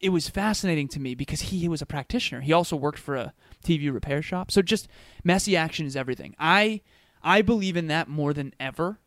It 0.00 0.10
was 0.10 0.28
fascinating 0.28 0.86
to 0.88 1.00
me 1.00 1.16
because 1.16 1.40
he 1.40 1.68
was 1.68 1.82
a 1.82 1.86
practitioner. 1.86 2.40
He 2.40 2.52
also 2.52 2.76
worked 2.76 3.00
for 3.00 3.16
a 3.16 3.34
TV 3.64 3.92
repair 3.92 4.22
shop. 4.22 4.50
So 4.50 4.62
just 4.62 4.88
messy 5.24 5.56
action 5.56 5.86
is 5.86 5.96
everything. 5.96 6.34
I 6.38 6.82
I 7.22 7.42
believe 7.42 7.76
in 7.76 7.88
that 7.88 8.08
more 8.08 8.32
than 8.32 8.54
ever. 8.60 8.98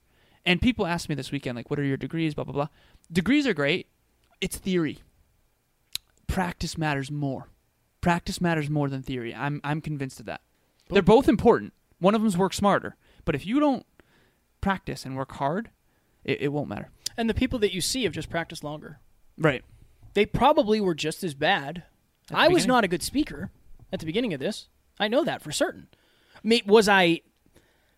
And 0.45 0.61
people 0.61 0.85
ask 0.87 1.07
me 1.07 1.15
this 1.15 1.31
weekend 1.31 1.55
like 1.55 1.69
what 1.69 1.79
are 1.79 1.83
your 1.83 1.97
degrees 1.97 2.33
blah 2.33 2.43
blah 2.43 2.53
blah. 2.53 2.67
Degrees 3.11 3.47
are 3.47 3.53
great. 3.53 3.87
It's 4.39 4.57
theory. 4.57 4.99
Practice 6.27 6.77
matters 6.77 7.11
more. 7.11 7.49
Practice 8.01 8.41
matters 8.41 8.69
more 8.69 8.89
than 8.89 9.01
theory. 9.01 9.33
I'm 9.33 9.61
I'm 9.63 9.81
convinced 9.81 10.19
of 10.19 10.25
that. 10.25 10.41
They're 10.89 11.01
both 11.01 11.29
important. 11.29 11.73
One 11.99 12.15
of 12.15 12.21
them's 12.21 12.37
work 12.37 12.53
smarter. 12.53 12.95
But 13.23 13.35
if 13.35 13.45
you 13.45 13.59
don't 13.59 13.85
practice 14.59 15.05
and 15.05 15.15
work 15.15 15.33
hard, 15.33 15.69
it, 16.23 16.41
it 16.41 16.47
won't 16.49 16.69
matter. 16.69 16.89
And 17.15 17.29
the 17.29 17.33
people 17.33 17.59
that 17.59 17.73
you 17.73 17.81
see 17.81 18.03
have 18.03 18.13
just 18.13 18.29
practiced 18.29 18.63
longer. 18.63 18.99
Right. 19.37 19.63
They 20.13 20.25
probably 20.25 20.81
were 20.81 20.95
just 20.95 21.23
as 21.23 21.33
bad. 21.33 21.83
I 22.33 22.47
was 22.47 22.65
not 22.65 22.83
a 22.83 22.87
good 22.87 23.03
speaker 23.03 23.51
at 23.91 23.99
the 23.99 24.05
beginning 24.05 24.33
of 24.33 24.39
this. 24.39 24.67
I 24.99 25.07
know 25.07 25.23
that 25.23 25.41
for 25.41 25.51
certain. 25.51 25.87
May, 26.43 26.61
was 26.65 26.87
I 26.89 27.21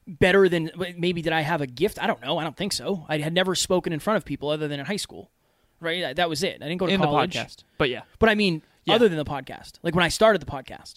better 0.08 0.49
than 0.49 0.71
maybe 0.97 1.21
did 1.21 1.34
I 1.34 1.41
have 1.41 1.62
a 1.62 1.67
gift? 1.67 2.01
I 2.01 2.08
don't 2.08 2.21
know. 2.21 2.38
I 2.38 2.43
don't 2.43 2.58
think 2.58 2.73
so. 2.73 3.06
I 3.10 3.17
had 3.19 3.34
never 3.34 3.56
spoken 3.56 3.93
in 3.93 3.99
front 3.99 4.17
of 4.17 4.25
people 4.25 4.49
other 4.49 4.67
than 4.67 4.79
in 4.79 4.86
high 4.86 4.97
school. 4.97 5.32
Right? 5.79 6.15
That, 6.15 6.29
was 6.29 6.43
it. 6.43 6.62
I 6.62 6.67
didn't 6.67 6.79
go 6.79 6.88
to 6.88 6.93
In 6.93 6.99
college. 7.01 7.34
the 7.34 7.39
podcast. 7.39 7.63
But 7.77 7.89
yeah. 7.89 8.01
But 8.19 8.29
I 8.29 8.36
mean, 8.36 8.62
Yeah. 8.86 8.95
other 8.95 9.10
than 9.10 9.17
the 9.17 9.25
podcast. 9.25 9.73
Like 9.84 9.95
when 9.95 10.03
I 10.06 10.10
started 10.10 10.41
the 10.41 10.45
podcast, 10.45 10.95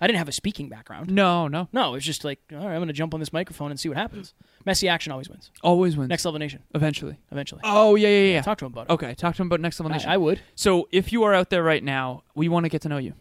I 0.00 0.06
didn't 0.06 0.18
have 0.18 0.28
a 0.28 0.32
speaking 0.32 0.68
background. 0.68 1.10
No, 1.10 1.48
no. 1.48 1.68
No, 1.72 1.88
it 1.90 1.92
was 1.94 2.04
just 2.04 2.24
like, 2.24 2.38
all 2.52 2.58
right, 2.58 2.66
I'm 2.72 2.76
going 2.76 2.86
to 2.88 2.92
jump 2.92 3.14
on 3.14 3.20
this 3.20 3.32
microphone 3.32 3.70
and 3.70 3.80
see 3.80 3.88
what 3.88 3.96
happens. 3.98 4.34
Messy 4.64 4.88
action 4.88 5.12
always 5.12 5.28
wins. 5.28 5.50
Always 5.62 5.96
wins. 5.96 6.08
Next 6.10 6.24
Level 6.24 6.38
Nation, 6.38 6.62
Eventually. 6.74 7.18
eventually. 7.32 7.62
Oh 7.64 7.94
yeah, 7.96 8.08
yeah, 8.08 8.32
yeah. 8.34 8.42
Talk 8.42 8.58
to 8.58 8.66
him 8.66 8.72
about 8.72 8.86
it. 8.88 8.92
Okay, 8.92 9.14
talk 9.14 9.34
to 9.36 9.42
him 9.42 9.48
about 9.48 9.60
next 9.60 9.80
level 9.80 9.90
nation. 9.90 10.08
I, 10.10 10.14
I 10.14 10.16
would. 10.18 10.40
so 10.54 10.88
if 10.92 11.10
you 11.12 11.24
are 11.24 11.34
out 11.34 11.50
there 11.50 11.62
right 11.62 11.82
now, 11.82 12.22
we 12.34 12.48
want 12.48 12.64
to 12.64 12.68
get 12.68 12.82
to 12.82 12.88
know 12.88 12.98
you. 12.98 13.14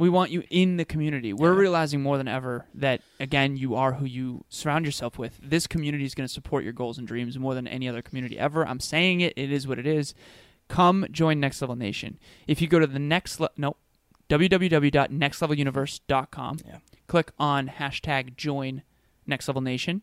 We 0.00 0.08
want 0.08 0.30
you 0.30 0.42
in 0.48 0.78
the 0.78 0.86
community. 0.86 1.34
We're 1.34 1.52
realizing 1.52 2.00
more 2.00 2.16
than 2.16 2.26
ever 2.26 2.64
that 2.74 3.02
again, 3.20 3.58
you 3.58 3.74
are 3.74 3.92
who 3.92 4.06
you 4.06 4.46
surround 4.48 4.86
yourself 4.86 5.18
with. 5.18 5.38
This 5.42 5.66
community 5.66 6.04
is 6.04 6.14
going 6.14 6.26
to 6.26 6.32
support 6.32 6.64
your 6.64 6.72
goals 6.72 6.96
and 6.96 7.06
dreams 7.06 7.38
more 7.38 7.54
than 7.54 7.68
any 7.68 7.86
other 7.86 8.00
community 8.00 8.38
ever. 8.38 8.66
I'm 8.66 8.80
saying 8.80 9.20
it. 9.20 9.34
It 9.36 9.52
is 9.52 9.68
what 9.68 9.78
it 9.78 9.86
is. 9.86 10.14
Come 10.68 11.04
join 11.10 11.38
Next 11.38 11.60
Level 11.60 11.76
Nation. 11.76 12.18
If 12.46 12.62
you 12.62 12.68
go 12.68 12.78
to 12.78 12.86
the 12.86 12.98
next 12.98 13.40
le- 13.40 13.50
no 13.58 13.76
www.nextleveluniverse.com, 14.30 16.58
Yeah. 16.66 16.78
click 17.06 17.32
on 17.38 17.68
hashtag 17.68 18.36
join 18.36 18.82
Next 19.26 19.48
Level 19.48 19.60
Nation, 19.60 20.00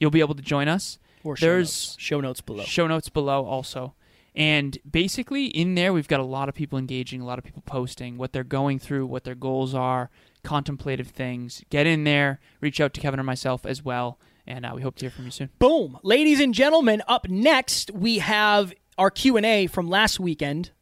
you'll 0.00 0.10
be 0.10 0.20
able 0.20 0.34
to 0.36 0.42
join 0.42 0.68
us. 0.68 0.98
Or 1.22 1.36
show 1.36 1.44
There's- 1.46 1.66
notes. 1.66 1.96
show 1.98 2.20
notes 2.22 2.40
below. 2.40 2.64
Show 2.64 2.86
notes 2.86 3.10
below 3.10 3.44
also. 3.44 3.92
And 4.34 4.76
basically, 4.90 5.46
in 5.46 5.76
there, 5.76 5.92
we've 5.92 6.08
got 6.08 6.18
a 6.20 6.24
lot 6.24 6.48
of 6.48 6.54
people 6.56 6.78
engaging, 6.78 7.20
a 7.20 7.24
lot 7.24 7.38
of 7.38 7.44
people 7.44 7.62
posting 7.66 8.16
what 8.18 8.32
they're 8.32 8.42
going 8.42 8.80
through, 8.80 9.06
what 9.06 9.22
their 9.24 9.36
goals 9.36 9.74
are, 9.74 10.10
contemplative 10.42 11.08
things. 11.08 11.62
Get 11.70 11.86
in 11.86 12.02
there, 12.04 12.40
reach 12.60 12.80
out 12.80 12.92
to 12.94 13.00
Kevin 13.00 13.20
or 13.20 13.24
myself 13.24 13.64
as 13.64 13.84
well, 13.84 14.18
And 14.46 14.66
uh, 14.66 14.72
we 14.74 14.82
hope 14.82 14.96
to 14.96 15.04
hear 15.04 15.10
from 15.10 15.26
you 15.26 15.30
soon. 15.30 15.50
Boom, 15.58 15.98
ladies 16.02 16.40
and 16.40 16.52
gentlemen. 16.52 17.02
Up 17.06 17.28
next, 17.28 17.90
we 17.92 18.18
have 18.18 18.74
our 18.98 19.10
Q 19.10 19.36
and 19.36 19.46
A 19.46 19.66
from 19.68 19.88
last 19.88 20.18
weekend, 20.20 20.72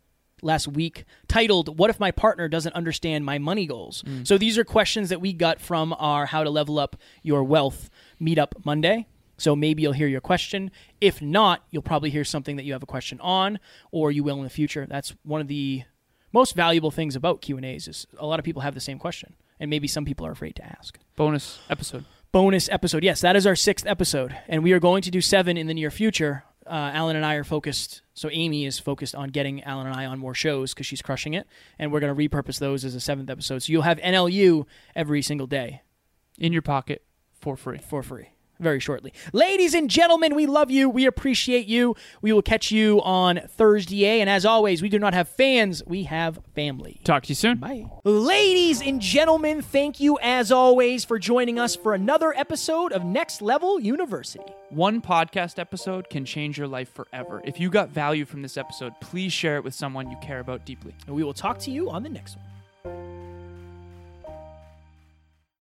last 0.42 0.66
week, 0.66 1.04
titled 1.28 1.78
"What 1.78 1.90
if 1.90 2.00
my 2.00 2.10
partner 2.10 2.48
doesn't 2.48 2.74
understand 2.74 3.24
my 3.24 3.38
money 3.38 3.66
goals?" 3.66 4.02
So 4.24 4.36
these 4.38 4.58
are 4.58 4.64
questions 4.64 5.10
that 5.10 5.20
we 5.20 5.32
got 5.32 5.60
from 5.60 5.94
our 5.98 6.26
How 6.26 6.42
to 6.42 6.50
Level 6.50 6.78
Up 6.78 6.96
Your 7.22 7.44
Wealth 7.44 7.88
meetup 8.20 8.64
Monday. 8.64 9.06
So 9.42 9.56
maybe 9.56 9.82
you'll 9.82 9.92
hear 9.92 10.06
your 10.06 10.20
question. 10.20 10.70
If 11.00 11.20
not, 11.20 11.64
you'll 11.72 11.82
probably 11.82 12.10
hear 12.10 12.22
something 12.22 12.54
that 12.56 12.64
you 12.64 12.74
have 12.74 12.82
a 12.84 12.86
question 12.86 13.18
on, 13.20 13.58
or 13.90 14.12
you 14.12 14.22
will 14.22 14.36
in 14.36 14.44
the 14.44 14.50
future. 14.50 14.86
That's 14.88 15.14
one 15.24 15.40
of 15.40 15.48
the 15.48 15.82
most 16.32 16.54
valuable 16.54 16.92
things 16.92 17.16
about 17.16 17.42
Q 17.42 17.56
and 17.56 17.66
A's 17.66 17.88
is 17.88 18.06
a 18.18 18.24
lot 18.26 18.38
of 18.38 18.44
people 18.44 18.62
have 18.62 18.74
the 18.74 18.80
same 18.80 19.00
question, 19.00 19.34
and 19.58 19.68
maybe 19.68 19.88
some 19.88 20.04
people 20.04 20.24
are 20.26 20.30
afraid 20.30 20.54
to 20.56 20.64
ask 20.64 20.96
Bonus 21.16 21.58
episode. 21.68 22.04
bonus 22.30 22.68
episode. 22.70 23.02
Yes, 23.02 23.20
that 23.22 23.34
is 23.34 23.44
our 23.44 23.56
sixth 23.56 23.84
episode, 23.84 24.32
and 24.46 24.62
we 24.62 24.72
are 24.72 24.78
going 24.80 25.02
to 25.02 25.10
do 25.10 25.20
seven 25.20 25.56
in 25.56 25.66
the 25.66 25.74
near 25.74 25.90
future. 25.90 26.44
Uh, 26.64 26.92
Alan 26.94 27.16
and 27.16 27.26
I 27.26 27.34
are 27.34 27.42
focused. 27.42 28.02
So 28.14 28.28
Amy 28.30 28.64
is 28.64 28.78
focused 28.78 29.16
on 29.16 29.30
getting 29.30 29.64
Alan 29.64 29.88
and 29.88 29.96
I 29.96 30.06
on 30.06 30.20
more 30.20 30.34
shows 30.34 30.72
because 30.72 30.86
she's 30.86 31.02
crushing 31.02 31.34
it, 31.34 31.48
and 31.80 31.90
we're 31.90 31.98
going 31.98 32.16
to 32.16 32.28
repurpose 32.28 32.60
those 32.60 32.84
as 32.84 32.94
a 32.94 33.00
seventh 33.00 33.28
episode. 33.28 33.64
So 33.64 33.72
you'll 33.72 33.82
have 33.82 33.98
NLU 33.98 34.66
every 34.94 35.20
single 35.20 35.48
day 35.48 35.82
In 36.38 36.52
your 36.52 36.62
pocket 36.62 37.02
for 37.40 37.56
free. 37.56 37.78
for 37.78 38.04
free 38.04 38.28
very 38.62 38.80
shortly. 38.80 39.12
Ladies 39.32 39.74
and 39.74 39.90
gentlemen, 39.90 40.34
we 40.34 40.46
love 40.46 40.70
you. 40.70 40.88
We 40.88 41.06
appreciate 41.06 41.66
you. 41.66 41.96
We 42.20 42.32
will 42.32 42.42
catch 42.42 42.70
you 42.70 43.02
on 43.02 43.40
Thursday. 43.48 44.20
And 44.20 44.30
as 44.30 44.46
always, 44.46 44.80
we 44.82 44.88
do 44.88 44.98
not 44.98 45.14
have 45.14 45.28
fans, 45.28 45.82
we 45.86 46.04
have 46.04 46.40
family. 46.54 47.00
Talk 47.04 47.24
to 47.24 47.28
you 47.30 47.34
soon. 47.34 47.58
Bye. 47.58 47.90
Ladies 48.04 48.80
and 48.80 49.00
gentlemen, 49.00 49.62
thank 49.62 50.00
you 50.00 50.18
as 50.22 50.50
always 50.52 51.04
for 51.04 51.18
joining 51.18 51.58
us 51.58 51.76
for 51.76 51.94
another 51.94 52.32
episode 52.36 52.92
of 52.92 53.04
Next 53.04 53.42
Level 53.42 53.80
University. 53.80 54.44
One 54.70 55.02
podcast 55.02 55.58
episode 55.58 56.08
can 56.08 56.24
change 56.24 56.56
your 56.56 56.68
life 56.68 56.92
forever. 56.94 57.42
If 57.44 57.60
you 57.60 57.68
got 57.68 57.90
value 57.90 58.24
from 58.24 58.42
this 58.42 58.56
episode, 58.56 58.94
please 59.00 59.32
share 59.32 59.56
it 59.56 59.64
with 59.64 59.74
someone 59.74 60.10
you 60.10 60.16
care 60.22 60.40
about 60.40 60.64
deeply. 60.64 60.94
And 61.06 61.14
we 61.14 61.24
will 61.24 61.34
talk 61.34 61.58
to 61.60 61.70
you 61.70 61.90
on 61.90 62.02
the 62.02 62.08
next 62.08 62.36
one. 62.84 63.11